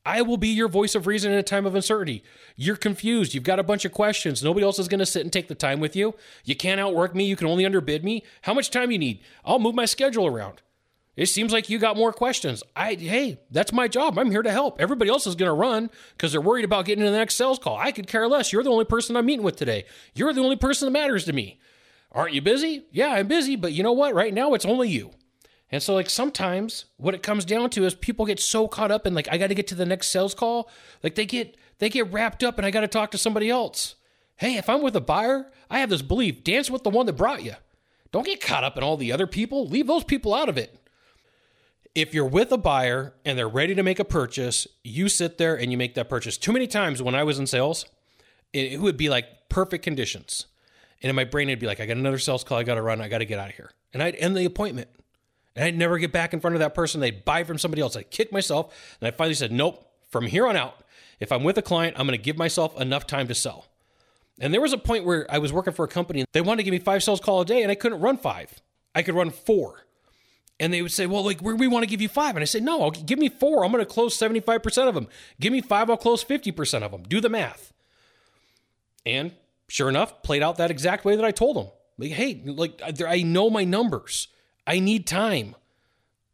I 0.06 0.22
will 0.22 0.36
be 0.36 0.48
your 0.48 0.68
voice 0.68 0.94
of 0.94 1.08
reason 1.08 1.32
in 1.32 1.38
a 1.38 1.42
time 1.42 1.66
of 1.66 1.74
uncertainty. 1.74 2.22
You're 2.54 2.76
confused. 2.76 3.34
You've 3.34 3.42
got 3.42 3.58
a 3.58 3.64
bunch 3.64 3.84
of 3.84 3.92
questions. 3.92 4.42
Nobody 4.42 4.64
else 4.64 4.78
is 4.78 4.86
going 4.86 5.00
to 5.00 5.06
sit 5.06 5.22
and 5.22 5.32
take 5.32 5.48
the 5.48 5.56
time 5.56 5.80
with 5.80 5.96
you. 5.96 6.14
You 6.44 6.54
can't 6.54 6.80
outwork 6.80 7.16
me. 7.16 7.24
You 7.24 7.34
can 7.34 7.48
only 7.48 7.66
underbid 7.66 8.04
me. 8.04 8.22
How 8.42 8.54
much 8.54 8.70
time 8.70 8.92
you 8.92 8.98
need? 8.98 9.20
I'll 9.44 9.58
move 9.58 9.74
my 9.74 9.84
schedule 9.84 10.26
around. 10.26 10.62
It 11.16 11.26
seems 11.26 11.52
like 11.52 11.68
you 11.68 11.80
got 11.80 11.96
more 11.96 12.12
questions. 12.12 12.62
I 12.76 12.94
hey, 12.94 13.40
that's 13.50 13.72
my 13.72 13.88
job. 13.88 14.16
I'm 14.16 14.30
here 14.30 14.42
to 14.42 14.52
help. 14.52 14.80
Everybody 14.80 15.10
else 15.10 15.26
is 15.26 15.34
going 15.34 15.48
to 15.48 15.54
run 15.54 15.90
because 16.12 16.30
they're 16.30 16.40
worried 16.40 16.64
about 16.64 16.84
getting 16.84 17.04
to 17.04 17.10
the 17.10 17.16
next 17.16 17.34
sales 17.34 17.58
call. 17.58 17.76
I 17.76 17.90
could 17.90 18.06
care 18.06 18.28
less. 18.28 18.52
You're 18.52 18.62
the 18.62 18.70
only 18.70 18.84
person 18.84 19.16
I'm 19.16 19.26
meeting 19.26 19.44
with 19.44 19.56
today. 19.56 19.86
You're 20.14 20.34
the 20.34 20.42
only 20.42 20.56
person 20.56 20.86
that 20.86 20.92
matters 20.92 21.24
to 21.24 21.32
me. 21.32 21.58
Aren't 22.12 22.34
you 22.34 22.42
busy? 22.42 22.84
Yeah, 22.92 23.12
I'm 23.12 23.26
busy, 23.26 23.56
but 23.56 23.72
you 23.72 23.82
know 23.82 23.92
what? 23.92 24.14
Right 24.14 24.32
now 24.32 24.54
it's 24.54 24.66
only 24.66 24.88
you. 24.88 25.10
And 25.70 25.82
so, 25.82 25.94
like, 25.94 26.08
sometimes 26.08 26.84
what 26.96 27.14
it 27.14 27.22
comes 27.22 27.44
down 27.44 27.70
to 27.70 27.84
is 27.84 27.94
people 27.94 28.24
get 28.24 28.38
so 28.38 28.68
caught 28.68 28.92
up 28.92 29.06
in, 29.06 29.14
like, 29.14 29.28
I 29.30 29.36
got 29.36 29.48
to 29.48 29.54
get 29.54 29.66
to 29.68 29.74
the 29.74 29.86
next 29.86 30.08
sales 30.08 30.34
call. 30.34 30.70
Like, 31.02 31.16
they 31.16 31.26
get, 31.26 31.56
they 31.78 31.88
get 31.88 32.12
wrapped 32.12 32.44
up 32.44 32.56
and 32.56 32.66
I 32.66 32.70
got 32.70 32.82
to 32.82 32.88
talk 32.88 33.10
to 33.10 33.18
somebody 33.18 33.50
else. 33.50 33.96
Hey, 34.36 34.56
if 34.56 34.68
I'm 34.68 34.82
with 34.82 34.94
a 34.94 35.00
buyer, 35.00 35.50
I 35.68 35.80
have 35.80 35.90
this 35.90 36.02
belief 36.02 36.44
dance 36.44 36.70
with 36.70 36.84
the 36.84 36.90
one 36.90 37.06
that 37.06 37.14
brought 37.14 37.42
you. 37.42 37.54
Don't 38.12 38.26
get 38.26 38.40
caught 38.40 38.64
up 38.64 38.76
in 38.76 38.84
all 38.84 38.96
the 38.96 39.10
other 39.10 39.26
people. 39.26 39.66
Leave 39.66 39.86
those 39.86 40.04
people 40.04 40.34
out 40.34 40.48
of 40.48 40.56
it. 40.56 40.78
If 41.94 42.14
you're 42.14 42.26
with 42.26 42.52
a 42.52 42.58
buyer 42.58 43.14
and 43.24 43.38
they're 43.38 43.48
ready 43.48 43.74
to 43.74 43.82
make 43.82 43.98
a 43.98 44.04
purchase, 44.04 44.66
you 44.84 45.08
sit 45.08 45.38
there 45.38 45.56
and 45.56 45.72
you 45.72 45.78
make 45.78 45.94
that 45.94 46.08
purchase. 46.08 46.36
Too 46.36 46.52
many 46.52 46.66
times 46.66 47.02
when 47.02 47.14
I 47.14 47.24
was 47.24 47.38
in 47.38 47.46
sales, 47.46 47.86
it 48.52 48.80
would 48.80 48.96
be 48.96 49.08
like 49.08 49.48
perfect 49.48 49.82
conditions. 49.82 50.46
And 51.02 51.10
in 51.10 51.16
my 51.16 51.24
brain, 51.24 51.48
it'd 51.48 51.58
be 51.58 51.66
like, 51.66 51.80
I 51.80 51.86
got 51.86 51.96
another 51.96 52.18
sales 52.18 52.44
call. 52.44 52.58
I 52.58 52.62
got 52.62 52.74
to 52.74 52.82
run. 52.82 53.00
I 53.00 53.08
got 53.08 53.18
to 53.18 53.24
get 53.24 53.38
out 53.38 53.48
of 53.48 53.56
here. 53.56 53.70
And 53.92 54.02
I'd 54.02 54.14
end 54.16 54.36
the 54.36 54.44
appointment. 54.44 54.88
And 55.56 55.64
I'd 55.64 55.76
never 55.76 55.98
get 55.98 56.12
back 56.12 56.34
in 56.34 56.40
front 56.40 56.54
of 56.54 56.60
that 56.60 56.74
person. 56.74 57.00
They'd 57.00 57.24
buy 57.24 57.42
from 57.42 57.58
somebody 57.58 57.80
else. 57.80 57.96
I'd 57.96 58.10
kick 58.10 58.30
myself. 58.30 58.96
And 59.00 59.08
I 59.08 59.10
finally 59.10 59.34
said, 59.34 59.50
nope, 59.50 59.90
from 60.10 60.26
here 60.26 60.46
on 60.46 60.54
out, 60.54 60.84
if 61.18 61.32
I'm 61.32 61.42
with 61.42 61.56
a 61.56 61.62
client, 61.62 61.96
I'm 61.98 62.06
going 62.06 62.16
to 62.16 62.22
give 62.22 62.36
myself 62.36 62.78
enough 62.78 63.06
time 63.06 63.26
to 63.28 63.34
sell. 63.34 63.66
And 64.38 64.52
there 64.52 64.60
was 64.60 64.74
a 64.74 64.78
point 64.78 65.06
where 65.06 65.26
I 65.30 65.38
was 65.38 65.52
working 65.52 65.72
for 65.72 65.86
a 65.86 65.88
company. 65.88 66.26
They 66.32 66.42
wanted 66.42 66.58
to 66.58 66.62
give 66.64 66.72
me 66.72 66.78
five 66.78 67.02
sales 67.02 67.20
call 67.20 67.40
a 67.40 67.46
day, 67.46 67.62
and 67.62 67.72
I 67.72 67.74
couldn't 67.74 68.00
run 68.00 68.18
five. 68.18 68.60
I 68.94 69.02
could 69.02 69.14
run 69.14 69.30
four. 69.30 69.86
And 70.60 70.72
they 70.72 70.82
would 70.82 70.92
say, 70.92 71.06
well, 71.06 71.24
like, 71.24 71.40
we 71.42 71.66
want 71.66 71.84
to 71.84 71.88
give 71.88 72.02
you 72.02 72.08
five. 72.08 72.36
And 72.36 72.42
I 72.42 72.46
said, 72.46 72.62
no, 72.62 72.82
I'll, 72.82 72.90
give 72.90 73.18
me 73.18 73.30
four. 73.30 73.64
I'm 73.64 73.72
going 73.72 73.84
to 73.84 73.90
close 73.90 74.16
75% 74.18 74.88
of 74.88 74.94
them. 74.94 75.08
Give 75.40 75.52
me 75.52 75.62
five, 75.62 75.88
I'll 75.88 75.96
close 75.96 76.22
50% 76.22 76.82
of 76.82 76.92
them. 76.92 77.02
Do 77.02 77.20
the 77.20 77.28
math. 77.28 77.72
And 79.06 79.32
sure 79.68 79.88
enough, 79.88 80.22
played 80.22 80.42
out 80.42 80.56
that 80.56 80.70
exact 80.70 81.04
way 81.04 81.16
that 81.16 81.24
I 81.24 81.30
told 81.30 81.56
them. 81.56 81.68
Like, 81.98 82.12
hey, 82.12 82.42
like, 82.44 82.82
I 83.06 83.22
know 83.22 83.48
my 83.48 83.64
numbers. 83.64 84.28
I 84.66 84.78
need 84.78 85.06
time. 85.06 85.54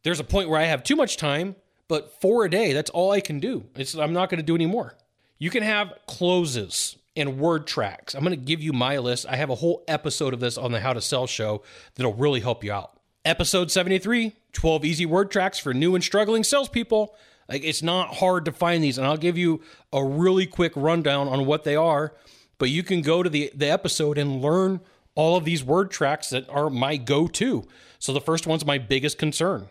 There's 0.02 0.20
a 0.20 0.24
point 0.24 0.48
where 0.48 0.60
I 0.60 0.64
have 0.64 0.82
too 0.82 0.96
much 0.96 1.16
time, 1.16 1.56
but 1.88 2.20
four 2.20 2.44
a 2.44 2.50
day, 2.50 2.72
that's 2.72 2.90
all 2.90 3.10
I 3.10 3.20
can 3.20 3.38
do. 3.38 3.66
It's, 3.76 3.94
I'm 3.94 4.12
not 4.12 4.30
going 4.30 4.40
to 4.40 4.46
do 4.46 4.54
any 4.54 4.66
more. 4.66 4.96
You 5.38 5.50
can 5.50 5.62
have 5.62 5.92
closes 6.06 6.96
and 7.16 7.38
word 7.38 7.66
tracks. 7.66 8.14
I'm 8.14 8.24
going 8.24 8.38
to 8.38 8.44
give 8.44 8.62
you 8.62 8.72
my 8.72 8.98
list. 8.98 9.26
I 9.28 9.36
have 9.36 9.50
a 9.50 9.56
whole 9.56 9.84
episode 9.86 10.32
of 10.34 10.40
this 10.40 10.56
on 10.56 10.72
the 10.72 10.80
How 10.80 10.92
to 10.92 11.00
Sell 11.00 11.26
show 11.26 11.62
that'll 11.94 12.14
really 12.14 12.40
help 12.40 12.64
you 12.64 12.72
out. 12.72 12.98
Episode 13.24 13.70
73 13.70 14.32
12 14.52 14.84
easy 14.84 15.06
word 15.06 15.30
tracks 15.30 15.58
for 15.58 15.72
new 15.72 15.94
and 15.94 16.04
struggling 16.04 16.44
salespeople. 16.44 17.14
Like, 17.48 17.64
it's 17.64 17.82
not 17.82 18.14
hard 18.14 18.44
to 18.44 18.52
find 18.52 18.82
these, 18.82 18.98
and 18.98 19.06
I'll 19.06 19.16
give 19.16 19.36
you 19.36 19.62
a 19.92 20.04
really 20.04 20.46
quick 20.46 20.72
rundown 20.76 21.28
on 21.28 21.46
what 21.46 21.64
they 21.64 21.76
are. 21.76 22.14
But 22.58 22.70
you 22.70 22.82
can 22.82 23.02
go 23.02 23.22
to 23.22 23.28
the, 23.28 23.50
the 23.54 23.68
episode 23.70 24.18
and 24.18 24.40
learn 24.40 24.80
all 25.14 25.36
of 25.36 25.44
these 25.44 25.62
word 25.62 25.90
tracks 25.90 26.30
that 26.30 26.48
are 26.48 26.70
my 26.70 26.96
go 26.96 27.26
to. 27.26 27.64
So 27.98 28.12
the 28.12 28.20
first 28.20 28.46
one's 28.46 28.64
my 28.64 28.78
biggest 28.78 29.18
concern. 29.18 29.68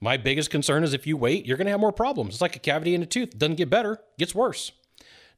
My 0.00 0.16
biggest 0.16 0.50
concern 0.50 0.84
is 0.84 0.94
if 0.94 1.06
you 1.06 1.16
wait, 1.16 1.46
you're 1.46 1.56
going 1.56 1.66
to 1.66 1.72
have 1.72 1.80
more 1.80 1.92
problems. 1.92 2.34
It's 2.34 2.40
like 2.40 2.56
a 2.56 2.60
cavity 2.60 2.94
in 2.94 3.02
a 3.02 3.06
tooth. 3.06 3.30
It 3.30 3.38
doesn't 3.38 3.56
get 3.56 3.70
better, 3.70 3.98
gets 4.16 4.34
worse. 4.34 4.72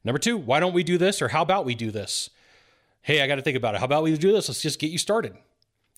Number 0.03 0.19
two, 0.19 0.37
why 0.37 0.59
don't 0.59 0.73
we 0.73 0.83
do 0.83 0.97
this? 0.97 1.21
Or 1.21 1.29
how 1.29 1.41
about 1.41 1.65
we 1.65 1.75
do 1.75 1.91
this? 1.91 2.29
Hey, 3.01 3.21
I 3.21 3.27
got 3.27 3.35
to 3.35 3.41
think 3.41 3.57
about 3.57 3.73
it. 3.73 3.79
How 3.79 3.85
about 3.85 4.03
we 4.03 4.15
do 4.17 4.31
this? 4.31 4.49
Let's 4.49 4.61
just 4.61 4.79
get 4.79 4.91
you 4.91 4.97
started. 4.97 5.35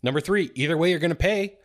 Number 0.02 0.22
three, 0.22 0.52
either 0.56 0.78
way, 0.78 0.90
you're 0.90 1.00
going 1.00 1.10
to 1.10 1.16
pay. 1.16 1.58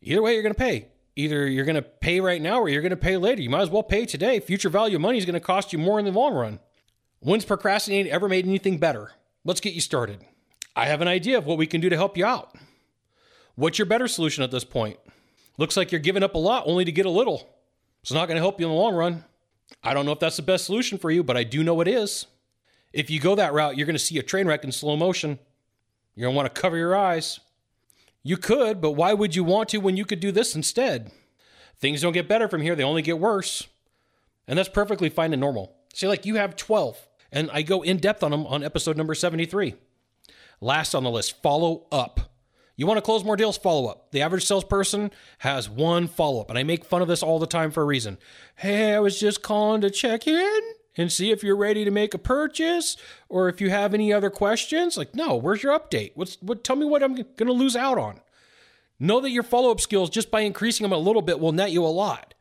Either 0.00 0.22
way, 0.22 0.34
you're 0.34 0.42
going 0.42 0.54
to 0.54 0.58
pay. 0.58 0.88
Either 1.16 1.46
you're 1.46 1.66
going 1.66 1.76
to 1.76 1.82
pay 1.82 2.20
right 2.20 2.40
now 2.40 2.60
or 2.60 2.68
you're 2.68 2.82
going 2.82 2.90
to 2.90 2.96
pay 2.96 3.18
later. 3.18 3.42
You 3.42 3.50
might 3.50 3.60
as 3.60 3.70
well 3.70 3.82
pay 3.82 4.06
today. 4.06 4.40
Future 4.40 4.70
value 4.70 4.96
of 4.96 5.02
money 5.02 5.18
is 5.18 5.26
going 5.26 5.34
to 5.34 5.40
cost 5.40 5.72
you 5.72 5.78
more 5.78 5.98
in 5.98 6.06
the 6.06 6.10
long 6.10 6.34
run. 6.34 6.58
When's 7.20 7.44
procrastinating 7.44 8.10
ever 8.10 8.28
made 8.28 8.46
anything 8.46 8.78
better? 8.78 9.12
Let's 9.44 9.60
get 9.60 9.74
you 9.74 9.80
started. 9.80 10.24
I 10.74 10.86
have 10.86 11.00
an 11.00 11.08
idea 11.08 11.38
of 11.38 11.46
what 11.46 11.58
we 11.58 11.66
can 11.66 11.80
do 11.80 11.88
to 11.88 11.96
help 11.96 12.16
you 12.16 12.24
out. 12.24 12.54
What's 13.54 13.78
your 13.78 13.86
better 13.86 14.08
solution 14.08 14.42
at 14.42 14.50
this 14.50 14.64
point? 14.64 14.98
Looks 15.58 15.76
like 15.76 15.92
you're 15.92 16.00
giving 16.00 16.22
up 16.22 16.34
a 16.34 16.38
lot 16.38 16.64
only 16.66 16.84
to 16.84 16.92
get 16.92 17.06
a 17.06 17.10
little. 17.10 17.56
It's 18.02 18.12
not 18.12 18.26
going 18.26 18.36
to 18.36 18.42
help 18.42 18.58
you 18.58 18.66
in 18.66 18.72
the 18.72 18.78
long 18.78 18.94
run. 18.94 19.24
I 19.82 19.94
don't 19.94 20.06
know 20.06 20.12
if 20.12 20.18
that's 20.18 20.36
the 20.36 20.42
best 20.42 20.64
solution 20.64 20.98
for 20.98 21.10
you, 21.10 21.22
but 21.22 21.36
I 21.36 21.44
do 21.44 21.62
know 21.62 21.80
it 21.80 21.88
is. 21.88 22.26
If 22.92 23.10
you 23.10 23.20
go 23.20 23.34
that 23.34 23.52
route, 23.52 23.76
you're 23.76 23.86
going 23.86 23.94
to 23.94 23.98
see 23.98 24.18
a 24.18 24.22
train 24.22 24.46
wreck 24.46 24.64
in 24.64 24.72
slow 24.72 24.96
motion. 24.96 25.38
You're 26.14 26.26
going 26.26 26.34
to 26.34 26.36
want 26.36 26.54
to 26.54 26.60
cover 26.60 26.76
your 26.76 26.96
eyes. 26.96 27.40
You 28.22 28.36
could, 28.36 28.80
but 28.80 28.92
why 28.92 29.14
would 29.14 29.34
you 29.34 29.44
want 29.44 29.70
to 29.70 29.78
when 29.78 29.96
you 29.96 30.04
could 30.04 30.20
do 30.20 30.32
this 30.32 30.54
instead? 30.54 31.10
Things 31.78 32.02
don't 32.02 32.12
get 32.12 32.28
better 32.28 32.48
from 32.48 32.62
here, 32.62 32.76
they 32.76 32.84
only 32.84 33.02
get 33.02 33.18
worse. 33.18 33.66
And 34.46 34.58
that's 34.58 34.68
perfectly 34.68 35.08
fine 35.08 35.32
and 35.32 35.40
normal. 35.40 35.74
Say, 35.94 36.08
like, 36.08 36.26
you 36.26 36.36
have 36.36 36.56
12, 36.56 37.08
and 37.30 37.50
I 37.52 37.62
go 37.62 37.82
in 37.82 37.98
depth 37.98 38.22
on 38.22 38.30
them 38.30 38.46
on 38.46 38.62
episode 38.62 38.96
number 38.96 39.14
73. 39.14 39.74
Last 40.62 40.94
on 40.94 41.02
the 41.02 41.10
list, 41.10 41.42
follow 41.42 41.86
up. 41.90 42.20
You 42.76 42.86
want 42.86 42.96
to 42.96 43.02
close 43.02 43.24
more 43.24 43.36
deals? 43.36 43.58
Follow 43.58 43.88
up. 43.88 44.12
The 44.12 44.22
average 44.22 44.46
salesperson 44.46 45.10
has 45.38 45.68
one 45.68 46.06
follow 46.06 46.40
up, 46.40 46.50
and 46.50 46.58
I 46.58 46.62
make 46.62 46.84
fun 46.84 47.02
of 47.02 47.08
this 47.08 47.20
all 47.20 47.40
the 47.40 47.48
time 47.48 47.72
for 47.72 47.82
a 47.82 47.86
reason. 47.86 48.16
Hey, 48.54 48.94
I 48.94 49.00
was 49.00 49.18
just 49.18 49.42
calling 49.42 49.80
to 49.80 49.90
check 49.90 50.28
in 50.28 50.60
and 50.96 51.10
see 51.10 51.32
if 51.32 51.42
you're 51.42 51.56
ready 51.56 51.84
to 51.84 51.90
make 51.90 52.14
a 52.14 52.18
purchase 52.18 52.96
or 53.28 53.48
if 53.48 53.60
you 53.60 53.70
have 53.70 53.92
any 53.92 54.12
other 54.12 54.30
questions. 54.30 54.96
Like, 54.96 55.16
no, 55.16 55.34
where's 55.34 55.64
your 55.64 55.76
update? 55.76 56.12
What's 56.14 56.40
what? 56.40 56.62
Tell 56.62 56.76
me 56.76 56.86
what 56.86 57.02
I'm 57.02 57.16
going 57.16 57.46
to 57.46 57.52
lose 57.52 57.74
out 57.74 57.98
on. 57.98 58.20
Know 59.00 59.18
that 59.18 59.30
your 59.30 59.42
follow 59.42 59.72
up 59.72 59.80
skills, 59.80 60.10
just 60.10 60.30
by 60.30 60.42
increasing 60.42 60.84
them 60.84 60.92
a 60.92 60.96
little 60.96 61.22
bit, 61.22 61.40
will 61.40 61.50
net 61.50 61.72
you 61.72 61.84
a 61.84 61.88
lot. 61.88 62.34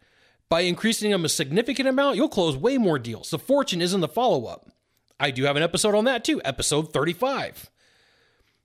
By 0.47 0.61
increasing 0.61 1.09
them 1.09 1.25
a 1.25 1.29
significant 1.29 1.89
amount, 1.89 2.17
you'll 2.17 2.29
close 2.29 2.55
way 2.55 2.77
more 2.77 2.99
deals. 2.99 3.31
The 3.31 3.39
fortune 3.39 3.81
is 3.81 3.95
in 3.95 4.01
the 4.01 4.07
follow 4.07 4.45
up. 4.45 4.69
I 5.19 5.31
do 5.31 5.45
have 5.45 5.55
an 5.55 5.63
episode 5.63 5.95
on 5.95 6.05
that 6.05 6.23
too, 6.23 6.39
episode 6.45 6.93
35. 6.93 7.70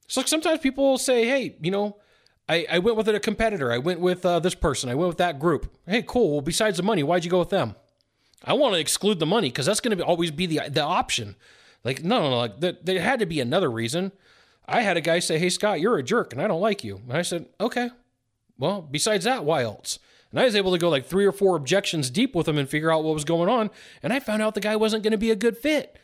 So 0.06 0.22
sometimes 0.22 0.60
people 0.60 0.98
say, 0.98 1.26
hey, 1.26 1.56
you 1.60 1.70
know, 1.70 1.96
I, 2.48 2.66
I 2.70 2.78
went 2.78 2.96
with 2.96 3.08
a 3.08 3.18
competitor. 3.18 3.72
I 3.72 3.78
went 3.78 4.00
with 4.00 4.24
uh, 4.24 4.38
this 4.38 4.54
person. 4.54 4.88
I 4.88 4.94
went 4.94 5.08
with 5.08 5.18
that 5.18 5.38
group. 5.38 5.74
Hey, 5.86 6.02
cool. 6.02 6.32
Well, 6.32 6.40
besides 6.40 6.76
the 6.76 6.82
money, 6.82 7.02
why'd 7.02 7.24
you 7.24 7.30
go 7.30 7.40
with 7.40 7.50
them? 7.50 7.74
I 8.44 8.52
want 8.52 8.74
to 8.74 8.80
exclude 8.80 9.18
the 9.18 9.26
money 9.26 9.48
because 9.48 9.66
that's 9.66 9.80
going 9.80 9.96
to 9.96 10.04
always 10.04 10.30
be 10.30 10.46
the 10.46 10.60
the 10.68 10.82
option. 10.82 11.34
Like, 11.82 12.04
no, 12.04 12.20
no, 12.20 12.30
no. 12.30 12.38
Like, 12.38 12.60
there, 12.60 12.76
there 12.82 13.00
had 13.00 13.20
to 13.20 13.26
be 13.26 13.40
another 13.40 13.70
reason. 13.70 14.12
I 14.68 14.82
had 14.82 14.96
a 14.96 15.00
guy 15.00 15.20
say, 15.20 15.38
hey, 15.38 15.48
Scott, 15.48 15.80
you're 15.80 15.98
a 15.98 16.02
jerk 16.02 16.32
and 16.32 16.42
I 16.42 16.48
don't 16.48 16.60
like 16.60 16.84
you. 16.84 17.00
And 17.08 17.16
I 17.16 17.22
said, 17.22 17.46
okay. 17.60 17.90
Well, 18.58 18.82
besides 18.82 19.24
that, 19.24 19.44
why 19.44 19.62
else? 19.62 19.98
And 20.30 20.40
I 20.40 20.44
was 20.44 20.56
able 20.56 20.72
to 20.72 20.78
go 20.78 20.88
like 20.88 21.06
three 21.06 21.24
or 21.24 21.32
four 21.32 21.56
objections 21.56 22.10
deep 22.10 22.34
with 22.34 22.48
him 22.48 22.58
and 22.58 22.68
figure 22.68 22.92
out 22.92 23.04
what 23.04 23.14
was 23.14 23.24
going 23.24 23.48
on. 23.48 23.70
And 24.02 24.12
I 24.12 24.20
found 24.20 24.42
out 24.42 24.54
the 24.54 24.60
guy 24.60 24.76
wasn't 24.76 25.02
going 25.02 25.12
to 25.12 25.18
be 25.18 25.30
a 25.30 25.36
good 25.36 25.56
fit. 25.56 25.98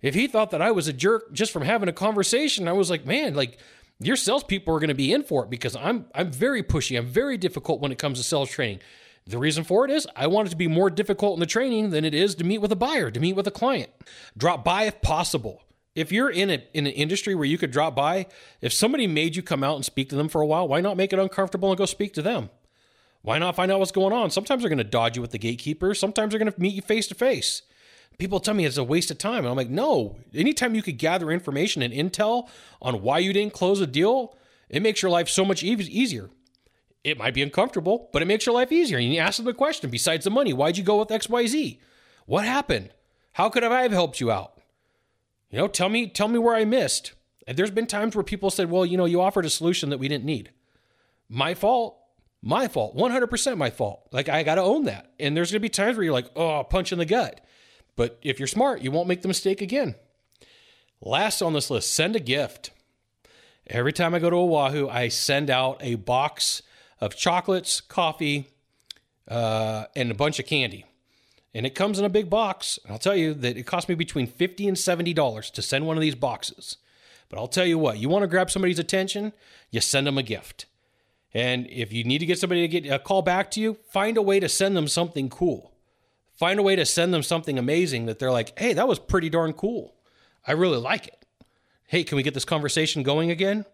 If 0.00 0.14
he 0.14 0.26
thought 0.26 0.50
that 0.50 0.62
I 0.62 0.70
was 0.70 0.86
a 0.88 0.92
jerk 0.92 1.32
just 1.32 1.52
from 1.52 1.62
having 1.62 1.88
a 1.88 1.92
conversation, 1.92 2.68
I 2.68 2.72
was 2.72 2.90
like, 2.90 3.04
man, 3.04 3.34
like 3.34 3.58
your 4.00 4.16
salespeople 4.16 4.74
are 4.74 4.78
going 4.78 4.88
to 4.88 4.94
be 4.94 5.12
in 5.12 5.24
for 5.24 5.44
it 5.44 5.50
because 5.50 5.74
I'm 5.74 6.06
I'm 6.14 6.30
very 6.30 6.62
pushy. 6.62 6.96
I'm 6.96 7.06
very 7.06 7.36
difficult 7.36 7.80
when 7.80 7.92
it 7.92 7.98
comes 7.98 8.18
to 8.18 8.24
sales 8.24 8.50
training. 8.50 8.80
The 9.26 9.38
reason 9.38 9.64
for 9.64 9.84
it 9.84 9.90
is 9.90 10.06
I 10.16 10.26
want 10.26 10.48
it 10.48 10.50
to 10.52 10.56
be 10.56 10.68
more 10.68 10.88
difficult 10.88 11.34
in 11.34 11.40
the 11.40 11.46
training 11.46 11.90
than 11.90 12.04
it 12.04 12.14
is 12.14 12.34
to 12.36 12.44
meet 12.44 12.58
with 12.58 12.72
a 12.72 12.76
buyer, 12.76 13.10
to 13.10 13.20
meet 13.20 13.34
with 13.34 13.46
a 13.46 13.52
client. 13.52 13.90
Drop 14.36 14.64
by 14.64 14.84
if 14.84 15.02
possible. 15.02 15.62
If 15.94 16.12
you're 16.12 16.30
in 16.30 16.48
a 16.48 16.62
in 16.72 16.86
an 16.86 16.92
industry 16.92 17.34
where 17.34 17.44
you 17.44 17.58
could 17.58 17.72
drop 17.72 17.96
by, 17.96 18.26
if 18.60 18.72
somebody 18.72 19.08
made 19.08 19.34
you 19.34 19.42
come 19.42 19.64
out 19.64 19.76
and 19.76 19.84
speak 19.84 20.08
to 20.10 20.16
them 20.16 20.28
for 20.28 20.40
a 20.40 20.46
while, 20.46 20.68
why 20.68 20.80
not 20.80 20.96
make 20.96 21.12
it 21.12 21.18
uncomfortable 21.18 21.70
and 21.70 21.78
go 21.78 21.86
speak 21.86 22.14
to 22.14 22.22
them? 22.22 22.50
Why 23.22 23.38
not 23.38 23.56
find 23.56 23.72
out 23.72 23.80
what's 23.80 23.90
going 23.90 24.12
on? 24.12 24.30
Sometimes 24.30 24.62
they're 24.62 24.68
going 24.70 24.78
to 24.78 24.84
dodge 24.84 25.16
you 25.16 25.22
with 25.22 25.32
the 25.32 25.38
gatekeeper. 25.38 25.92
Sometimes 25.92 26.30
they're 26.30 26.38
going 26.38 26.52
to 26.52 26.60
meet 26.60 26.74
you 26.74 26.82
face 26.82 27.08
to 27.08 27.16
face. 27.16 27.62
People 28.18 28.40
tell 28.40 28.54
me 28.54 28.64
it's 28.64 28.76
a 28.76 28.84
waste 28.84 29.12
of 29.12 29.18
time. 29.18 29.38
And 29.38 29.48
I'm 29.48 29.56
like, 29.56 29.70
no. 29.70 30.16
Anytime 30.34 30.74
you 30.74 30.82
could 30.82 30.98
gather 30.98 31.30
information 31.30 31.82
and 31.82 31.94
intel 31.94 32.48
on 32.82 33.00
why 33.00 33.18
you 33.18 33.32
didn't 33.32 33.52
close 33.52 33.80
a 33.80 33.86
deal, 33.86 34.36
it 34.68 34.82
makes 34.82 35.02
your 35.02 35.10
life 35.10 35.28
so 35.28 35.44
much 35.44 35.62
e- 35.62 35.72
easier. 35.74 36.28
It 37.04 37.16
might 37.16 37.32
be 37.32 37.42
uncomfortable, 37.42 38.10
but 38.12 38.20
it 38.20 38.26
makes 38.26 38.44
your 38.44 38.56
life 38.56 38.72
easier. 38.72 38.98
And 38.98 39.14
you 39.14 39.20
ask 39.20 39.36
them 39.36 39.46
the 39.46 39.54
question 39.54 39.88
besides 39.88 40.24
the 40.24 40.30
money, 40.30 40.52
why'd 40.52 40.76
you 40.76 40.82
go 40.82 40.98
with 40.98 41.08
XYZ? 41.08 41.78
What 42.26 42.44
happened? 42.44 42.90
How 43.34 43.48
could 43.48 43.62
I 43.62 43.82
have 43.82 43.92
helped 43.92 44.20
you 44.20 44.32
out? 44.32 44.60
You 45.50 45.58
know, 45.58 45.68
tell 45.68 45.88
me, 45.88 46.08
tell 46.08 46.28
me 46.28 46.40
where 46.40 46.56
I 46.56 46.64
missed. 46.64 47.12
And 47.46 47.56
there's 47.56 47.70
been 47.70 47.86
times 47.86 48.16
where 48.16 48.24
people 48.24 48.50
said, 48.50 48.68
well, 48.68 48.84
you 48.84 48.98
know, 48.98 49.06
you 49.06 49.20
offered 49.20 49.46
a 49.46 49.50
solution 49.50 49.90
that 49.90 49.98
we 49.98 50.08
didn't 50.08 50.24
need. 50.24 50.50
My 51.28 51.54
fault. 51.54 51.98
My 52.42 52.68
fault. 52.68 52.96
100% 52.96 53.56
my 53.56 53.70
fault. 53.70 54.08
Like, 54.12 54.28
I 54.28 54.42
got 54.42 54.56
to 54.56 54.62
own 54.62 54.84
that. 54.84 55.12
And 55.18 55.36
there's 55.36 55.50
going 55.50 55.60
to 55.60 55.64
be 55.64 55.68
times 55.70 55.96
where 55.96 56.04
you're 56.04 56.12
like, 56.12 56.30
oh, 56.36 56.64
punch 56.64 56.92
in 56.92 56.98
the 56.98 57.06
gut. 57.06 57.40
But 57.98 58.16
if 58.22 58.38
you're 58.38 58.46
smart, 58.46 58.80
you 58.80 58.92
won't 58.92 59.08
make 59.08 59.22
the 59.22 59.28
mistake 59.28 59.60
again. 59.60 59.96
Last 61.00 61.42
on 61.42 61.52
this 61.52 61.68
list, 61.68 61.92
send 61.92 62.14
a 62.14 62.20
gift. 62.20 62.70
Every 63.66 63.92
time 63.92 64.14
I 64.14 64.20
go 64.20 64.30
to 64.30 64.36
Oahu, 64.36 64.88
I 64.88 65.08
send 65.08 65.50
out 65.50 65.78
a 65.80 65.96
box 65.96 66.62
of 67.00 67.16
chocolates, 67.16 67.80
coffee, 67.80 68.50
uh, 69.26 69.86
and 69.96 70.12
a 70.12 70.14
bunch 70.14 70.38
of 70.38 70.46
candy. 70.46 70.86
And 71.52 71.66
it 71.66 71.74
comes 71.74 71.98
in 71.98 72.04
a 72.04 72.08
big 72.08 72.30
box. 72.30 72.78
I'll 72.88 73.00
tell 73.00 73.16
you 73.16 73.34
that 73.34 73.56
it 73.56 73.64
cost 73.64 73.88
me 73.88 73.96
between 73.96 74.28
50 74.28 74.68
and 74.68 74.76
$70 74.76 75.50
to 75.50 75.60
send 75.60 75.84
one 75.84 75.96
of 75.96 76.00
these 76.00 76.14
boxes. 76.14 76.76
But 77.28 77.40
I'll 77.40 77.48
tell 77.48 77.66
you 77.66 77.80
what, 77.80 77.98
you 77.98 78.08
want 78.08 78.22
to 78.22 78.28
grab 78.28 78.48
somebody's 78.48 78.78
attention, 78.78 79.32
you 79.72 79.80
send 79.80 80.06
them 80.06 80.18
a 80.18 80.22
gift. 80.22 80.66
And 81.34 81.66
if 81.68 81.92
you 81.92 82.04
need 82.04 82.18
to 82.18 82.26
get 82.26 82.38
somebody 82.38 82.60
to 82.60 82.80
get 82.80 82.92
a 82.92 83.00
call 83.00 83.22
back 83.22 83.50
to 83.50 83.60
you, 83.60 83.76
find 83.90 84.16
a 84.16 84.22
way 84.22 84.38
to 84.38 84.48
send 84.48 84.76
them 84.76 84.86
something 84.86 85.28
cool. 85.28 85.72
Find 86.38 86.60
a 86.60 86.62
way 86.62 86.76
to 86.76 86.86
send 86.86 87.12
them 87.12 87.24
something 87.24 87.58
amazing 87.58 88.06
that 88.06 88.20
they're 88.20 88.30
like, 88.30 88.56
hey, 88.56 88.72
that 88.74 88.86
was 88.86 89.00
pretty 89.00 89.28
darn 89.28 89.52
cool. 89.52 89.96
I 90.46 90.52
really 90.52 90.78
like 90.78 91.08
it. 91.08 91.26
Hey, 91.88 92.04
can 92.04 92.14
we 92.14 92.22
get 92.22 92.32
this 92.32 92.44
conversation 92.44 93.02
going 93.02 93.32
again? 93.32 93.64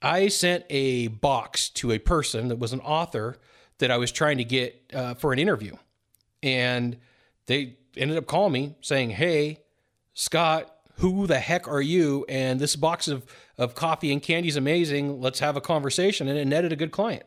I 0.00 0.28
sent 0.28 0.64
a 0.70 1.08
box 1.08 1.68
to 1.70 1.92
a 1.92 1.98
person 1.98 2.48
that 2.48 2.58
was 2.58 2.72
an 2.72 2.80
author 2.80 3.36
that 3.78 3.90
I 3.90 3.98
was 3.98 4.10
trying 4.10 4.38
to 4.38 4.44
get 4.44 4.90
uh, 4.94 5.14
for 5.14 5.34
an 5.34 5.38
interview. 5.38 5.76
And 6.42 6.96
they 7.46 7.76
ended 7.96 8.16
up 8.16 8.26
calling 8.26 8.52
me 8.52 8.74
saying, 8.80 9.10
Hey, 9.10 9.60
Scott, 10.14 10.74
who 10.96 11.26
the 11.26 11.38
heck 11.38 11.68
are 11.68 11.80
you? 11.80 12.24
And 12.28 12.58
this 12.58 12.74
box 12.74 13.06
of, 13.06 13.26
of 13.58 13.74
coffee 13.74 14.12
and 14.12 14.22
candy 14.22 14.48
is 14.48 14.56
amazing. 14.56 15.20
Let's 15.20 15.40
have 15.40 15.56
a 15.56 15.60
conversation. 15.60 16.26
And 16.26 16.38
it 16.38 16.46
netted 16.46 16.72
a 16.72 16.76
good 16.76 16.90
client. 16.90 17.24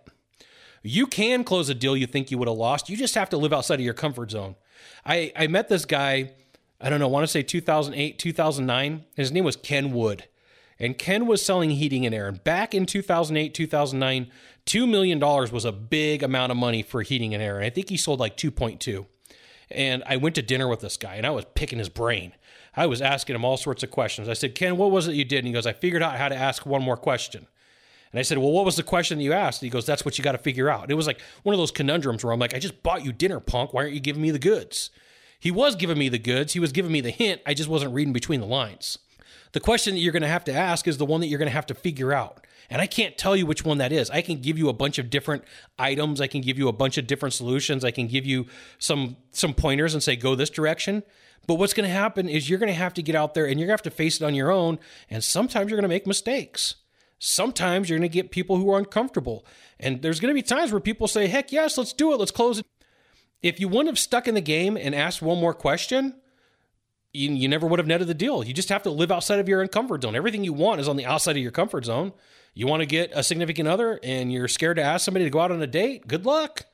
You 0.86 1.08
can 1.08 1.44
close 1.44 1.68
a 1.70 1.74
deal 1.74 1.98
you 1.98 2.06
think 2.06 2.30
you 2.30 2.38
would 2.38 2.48
have 2.48 2.58
lost. 2.58 2.90
You 2.90 2.96
just 2.96 3.16
have 3.16 3.30
to 3.32 3.38
live 3.38 3.52
outside 3.52 3.80
of 3.80 3.86
your 3.86 3.96
comfort 3.96 4.32
zone. 4.32 4.56
I, 5.04 5.32
I 5.36 5.48
met 5.48 5.68
this 5.68 5.84
guy, 5.84 6.32
I 6.80 6.90
don't 6.90 7.00
know, 7.00 7.08
I 7.08 7.10
want 7.10 7.24
to 7.24 7.28
say 7.28 7.42
2008, 7.42 8.20
2009. 8.20 9.06
His 9.16 9.32
name 9.32 9.44
was 9.44 9.56
Ken 9.56 9.92
Wood. 9.92 10.26
And 10.78 10.98
Ken 10.98 11.26
was 11.26 11.44
selling 11.44 11.72
heating 11.72 12.06
and 12.06 12.14
air. 12.14 12.28
And 12.28 12.44
back 12.44 12.76
in 12.76 12.86
2008, 12.86 13.54
2009, 13.54 14.32
$2 14.66 14.90
million 14.90 15.20
was 15.20 15.66
a 15.66 15.72
big 15.72 16.22
amount 16.22 16.52
of 16.52 16.58
money 16.58 16.84
for 16.84 17.02
heating 17.02 17.34
and 17.34 17.42
air. 17.42 17.56
And 17.56 17.66
I 17.66 17.70
think 17.70 17.90
he 17.90 17.98
sold 17.98 18.20
like 18.20 18.38
2.2. 18.38 19.06
And 19.72 20.04
I 20.06 20.18
went 20.18 20.36
to 20.36 20.44
dinner 20.44 20.68
with 20.68 20.82
this 20.82 20.98
guy 20.98 21.16
and 21.16 21.26
I 21.26 21.32
was 21.32 21.46
picking 21.56 21.80
his 21.80 21.90
brain. 21.90 22.34
I 22.76 22.86
was 22.86 23.02
asking 23.02 23.36
him 23.36 23.46
all 23.46 23.58
sorts 23.58 23.82
of 23.82 23.90
questions. 23.90 24.30
I 24.30 24.34
said, 24.34 24.54
Ken, 24.54 24.78
what 24.78 24.92
was 24.92 25.08
it 25.08 25.16
you 25.16 25.26
did? 25.26 25.40
And 25.40 25.48
he 25.48 25.54
goes, 25.54 25.66
I 25.66 25.74
figured 25.74 26.04
out 26.04 26.18
how 26.18 26.30
to 26.30 26.36
ask 26.36 26.66
one 26.66 26.84
more 26.84 26.98
question. 26.98 27.48
And 28.16 28.20
I 28.22 28.24
said, 28.24 28.38
Well, 28.38 28.54
what 28.54 28.64
was 28.64 28.78
the 28.78 28.84
question 28.84 29.18
that 29.18 29.26
you 29.26 29.34
asked? 29.34 29.62
And 29.62 29.68
he 29.68 29.70
goes, 29.70 29.86
That's 29.86 30.06
what 30.06 30.18
you 30.18 30.24
got 30.24 30.32
to 30.32 30.38
figure 30.38 30.70
out. 30.70 30.84
And 30.84 30.92
it 30.92 30.96
was 30.96 31.06
like 31.06 31.20
one 31.44 31.54
of 31.54 31.60
those 31.60 31.70
conundrums 31.70 32.24
where 32.24 32.32
I'm 32.32 32.40
like, 32.40 32.54
I 32.56 32.60
just 32.60 32.82
bought 32.82 33.04
you 33.04 33.12
dinner, 33.12 33.42
punk. 33.42 33.74
Why 33.74 33.82
aren't 33.82 33.94
you 33.94 34.00
giving 34.00 34.22
me 34.22 34.32
the 34.32 34.40
goods? 34.40 34.90
He 35.38 35.52
was 35.52 35.76
giving 35.76 35.98
me 35.98 36.08
the 36.08 36.18
goods. 36.18 36.54
He 36.54 36.62
was 36.62 36.72
giving 36.72 36.94
me 36.94 37.02
the 37.02 37.10
hint. 37.10 37.42
I 37.46 37.54
just 37.54 37.68
wasn't 37.68 37.94
reading 37.94 38.14
between 38.14 38.40
the 38.40 38.46
lines. 38.46 39.00
The 39.52 39.60
question 39.60 39.96
that 39.96 40.00
you're 40.00 40.14
going 40.14 40.22
to 40.22 40.30
have 40.30 40.46
to 40.46 40.54
ask 40.54 40.88
is 40.88 40.98
the 40.98 41.06
one 41.06 41.20
that 41.20 41.28
you're 41.28 41.40
going 41.40 41.50
to 41.50 41.54
have 41.54 41.66
to 41.66 41.74
figure 41.74 42.14
out. 42.14 42.48
And 42.70 42.82
I 42.82 42.88
can't 42.88 43.18
tell 43.18 43.36
you 43.36 43.46
which 43.46 43.66
one 43.66 43.80
that 43.80 43.92
is. 43.92 44.10
I 44.10 44.22
can 44.22 44.40
give 44.40 44.58
you 44.58 44.70
a 44.70 44.74
bunch 44.74 44.98
of 44.98 45.10
different 45.10 45.44
items. 45.78 46.22
I 46.22 46.28
can 46.28 46.40
give 46.40 46.58
you 46.58 46.70
a 46.70 46.74
bunch 46.74 46.98
of 46.98 47.08
different 47.08 47.34
solutions. 47.34 47.84
I 47.84 47.92
can 47.92 48.08
give 48.08 48.26
you 48.26 48.46
some 48.80 49.18
some 49.32 49.54
pointers 49.54 49.94
and 49.94 50.02
say 50.02 50.16
go 50.16 50.36
this 50.36 50.50
direction. 50.50 51.04
But 51.48 51.56
what's 51.56 51.74
going 51.74 51.88
to 51.88 51.94
happen 51.94 52.30
is 52.30 52.50
you're 52.50 52.60
going 52.60 52.72
to 52.72 52.80
have 52.80 52.94
to 52.94 53.04
get 53.04 53.14
out 53.14 53.34
there 53.34 53.46
and 53.46 53.60
you're 53.60 53.68
going 53.68 53.78
to 53.78 53.84
have 53.84 53.94
to 53.94 53.98
face 53.98 54.22
it 54.22 54.26
on 54.26 54.36
your 54.36 54.52
own. 54.52 54.80
And 55.10 55.22
sometimes 55.22 55.70
you're 55.70 55.78
going 55.78 55.84
to 55.84 55.94
make 55.94 56.08
mistakes. 56.08 56.76
Sometimes 57.20 57.90
you're 57.90 57.98
going 57.98 58.10
to 58.10 58.14
get 58.14 58.32
people 58.32 58.58
who 58.58 58.72
are 58.72 58.78
uncomfortable. 58.78 59.46
And 59.80 60.02
there's 60.02 60.20
going 60.20 60.30
to 60.30 60.36
be 60.36 60.42
times 60.42 60.72
where 60.72 60.82
people 60.82 61.08
say, 61.08 61.28
heck 61.28 61.52
yes, 61.52 61.78
let's 61.78 61.94
do 61.94 62.14
it. 62.14 62.20
Let's 62.20 62.32
close 62.32 62.60
it. 62.60 62.66
If 63.42 63.60
you 63.60 63.68
wouldn't 63.68 63.90
have 63.90 64.00
stuck 64.00 64.28
in 64.28 64.36
the 64.36 64.42
game 64.42 64.78
and 64.78 64.96
asked 64.96 65.22
one 65.22 65.40
more 65.40 65.54
question, 65.54 66.16
you, 67.14 67.32
you 67.32 67.48
never 67.48 67.68
would 67.68 67.80
have 67.80 67.88
netted 67.88 68.08
the 68.08 68.14
deal. 68.14 68.44
You 68.44 68.54
just 68.54 68.70
have 68.70 68.84
to 68.84 68.90
live 68.90 69.12
outside 69.12 69.40
of 69.40 69.48
your 69.48 69.66
comfort 69.68 70.04
zone. 70.04 70.16
Everything 70.16 70.44
you 70.44 70.54
want 70.54 70.82
is 70.82 70.88
on 70.88 70.98
the 70.98 71.06
outside 71.06 71.38
of 71.38 71.44
your 71.44 71.52
comfort 71.52 71.86
zone. 71.86 72.14
You 72.54 72.68
want 72.68 72.82
to 72.82 72.86
get 72.86 73.12
a 73.14 73.24
significant 73.24 73.68
other 73.68 74.00
and 74.02 74.32
you're 74.32 74.48
scared 74.48 74.78
to 74.78 74.84
ask 74.84 75.06
somebody 75.06 75.26
to 75.26 75.32
go 75.32 75.40
out 75.40 75.52
on 75.52 75.62
a 75.62 75.68
date? 75.68 76.08
Good 76.08 76.26
luck. 76.26 76.66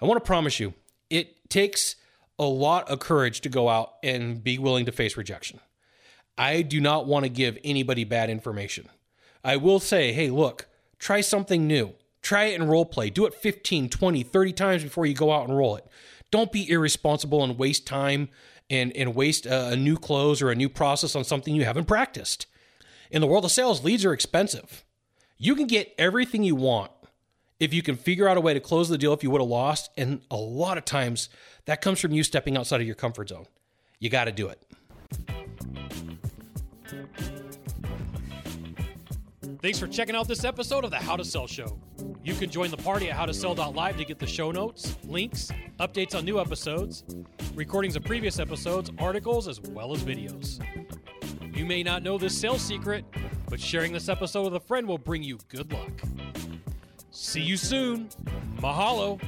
I 0.00 0.06
want 0.06 0.22
to 0.22 0.26
promise 0.26 0.58
you, 0.58 0.74
it 1.10 1.48
takes 1.48 1.96
a 2.38 2.44
lot 2.44 2.88
of 2.88 2.98
courage 2.98 3.40
to 3.42 3.48
go 3.48 3.68
out 3.68 3.94
and 4.02 4.42
be 4.42 4.58
willing 4.58 4.86
to 4.86 4.92
face 4.92 5.16
rejection. 5.16 5.60
I 6.36 6.62
do 6.62 6.80
not 6.80 7.06
want 7.06 7.24
to 7.24 7.28
give 7.28 7.58
anybody 7.62 8.04
bad 8.04 8.30
information. 8.30 8.88
I 9.44 9.56
will 9.56 9.80
say, 9.80 10.12
hey, 10.12 10.30
look, 10.30 10.68
try 10.98 11.20
something 11.20 11.66
new. 11.66 11.94
Try 12.22 12.44
it 12.44 12.60
in 12.60 12.68
role 12.68 12.86
play. 12.86 13.10
Do 13.10 13.26
it 13.26 13.34
15, 13.34 13.88
20, 13.88 14.22
30 14.22 14.52
times 14.52 14.82
before 14.84 15.06
you 15.06 15.14
go 15.14 15.32
out 15.32 15.48
and 15.48 15.56
roll 15.56 15.76
it. 15.76 15.86
Don't 16.30 16.52
be 16.52 16.70
irresponsible 16.70 17.42
and 17.42 17.58
waste 17.58 17.86
time 17.86 18.28
and, 18.70 18.96
and 18.96 19.14
waste 19.14 19.44
a, 19.44 19.70
a 19.70 19.76
new 19.76 19.96
close 19.96 20.40
or 20.40 20.50
a 20.50 20.54
new 20.54 20.68
process 20.68 21.16
on 21.16 21.24
something 21.24 21.54
you 21.54 21.64
haven't 21.64 21.86
practiced. 21.86 22.46
In 23.10 23.20
the 23.20 23.26
world 23.26 23.44
of 23.44 23.50
sales, 23.50 23.84
leads 23.84 24.04
are 24.04 24.12
expensive. 24.12 24.84
You 25.36 25.54
can 25.56 25.66
get 25.66 25.92
everything 25.98 26.44
you 26.44 26.54
want 26.54 26.92
if 27.58 27.74
you 27.74 27.82
can 27.82 27.96
figure 27.96 28.28
out 28.28 28.36
a 28.36 28.40
way 28.40 28.54
to 28.54 28.60
close 28.60 28.88
the 28.88 28.96
deal 28.96 29.12
if 29.12 29.22
you 29.22 29.30
would 29.30 29.40
have 29.40 29.48
lost. 29.48 29.90
And 29.96 30.22
a 30.30 30.36
lot 30.36 30.78
of 30.78 30.84
times 30.84 31.28
that 31.66 31.82
comes 31.82 32.00
from 32.00 32.12
you 32.12 32.22
stepping 32.22 32.56
outside 32.56 32.80
of 32.80 32.86
your 32.86 32.96
comfort 32.96 33.28
zone. 33.28 33.46
You 33.98 34.08
got 34.08 34.24
to 34.24 34.32
do 34.32 34.48
it. 34.48 34.62
Thanks 39.62 39.78
for 39.78 39.86
checking 39.86 40.16
out 40.16 40.26
this 40.26 40.42
episode 40.42 40.82
of 40.84 40.90
the 40.90 40.96
How 40.96 41.14
to 41.14 41.24
Sell 41.24 41.46
Show. 41.46 41.78
You 42.24 42.34
can 42.34 42.50
join 42.50 42.72
the 42.72 42.76
party 42.76 43.12
at 43.12 43.16
howtosell.live 43.16 43.96
to 43.96 44.04
get 44.04 44.18
the 44.18 44.26
show 44.26 44.50
notes, 44.50 44.96
links, 45.04 45.52
updates 45.78 46.16
on 46.16 46.24
new 46.24 46.40
episodes, 46.40 47.04
recordings 47.54 47.94
of 47.94 48.02
previous 48.02 48.40
episodes, 48.40 48.90
articles, 48.98 49.46
as 49.46 49.60
well 49.60 49.92
as 49.92 50.02
videos. 50.02 50.60
You 51.56 51.64
may 51.64 51.84
not 51.84 52.02
know 52.02 52.18
this 52.18 52.36
sales 52.36 52.60
secret, 52.60 53.04
but 53.48 53.60
sharing 53.60 53.92
this 53.92 54.08
episode 54.08 54.42
with 54.46 54.56
a 54.56 54.66
friend 54.66 54.84
will 54.84 54.98
bring 54.98 55.22
you 55.22 55.38
good 55.48 55.72
luck. 55.72 55.92
See 57.12 57.42
you 57.42 57.56
soon. 57.56 58.08
Mahalo. 58.56 59.22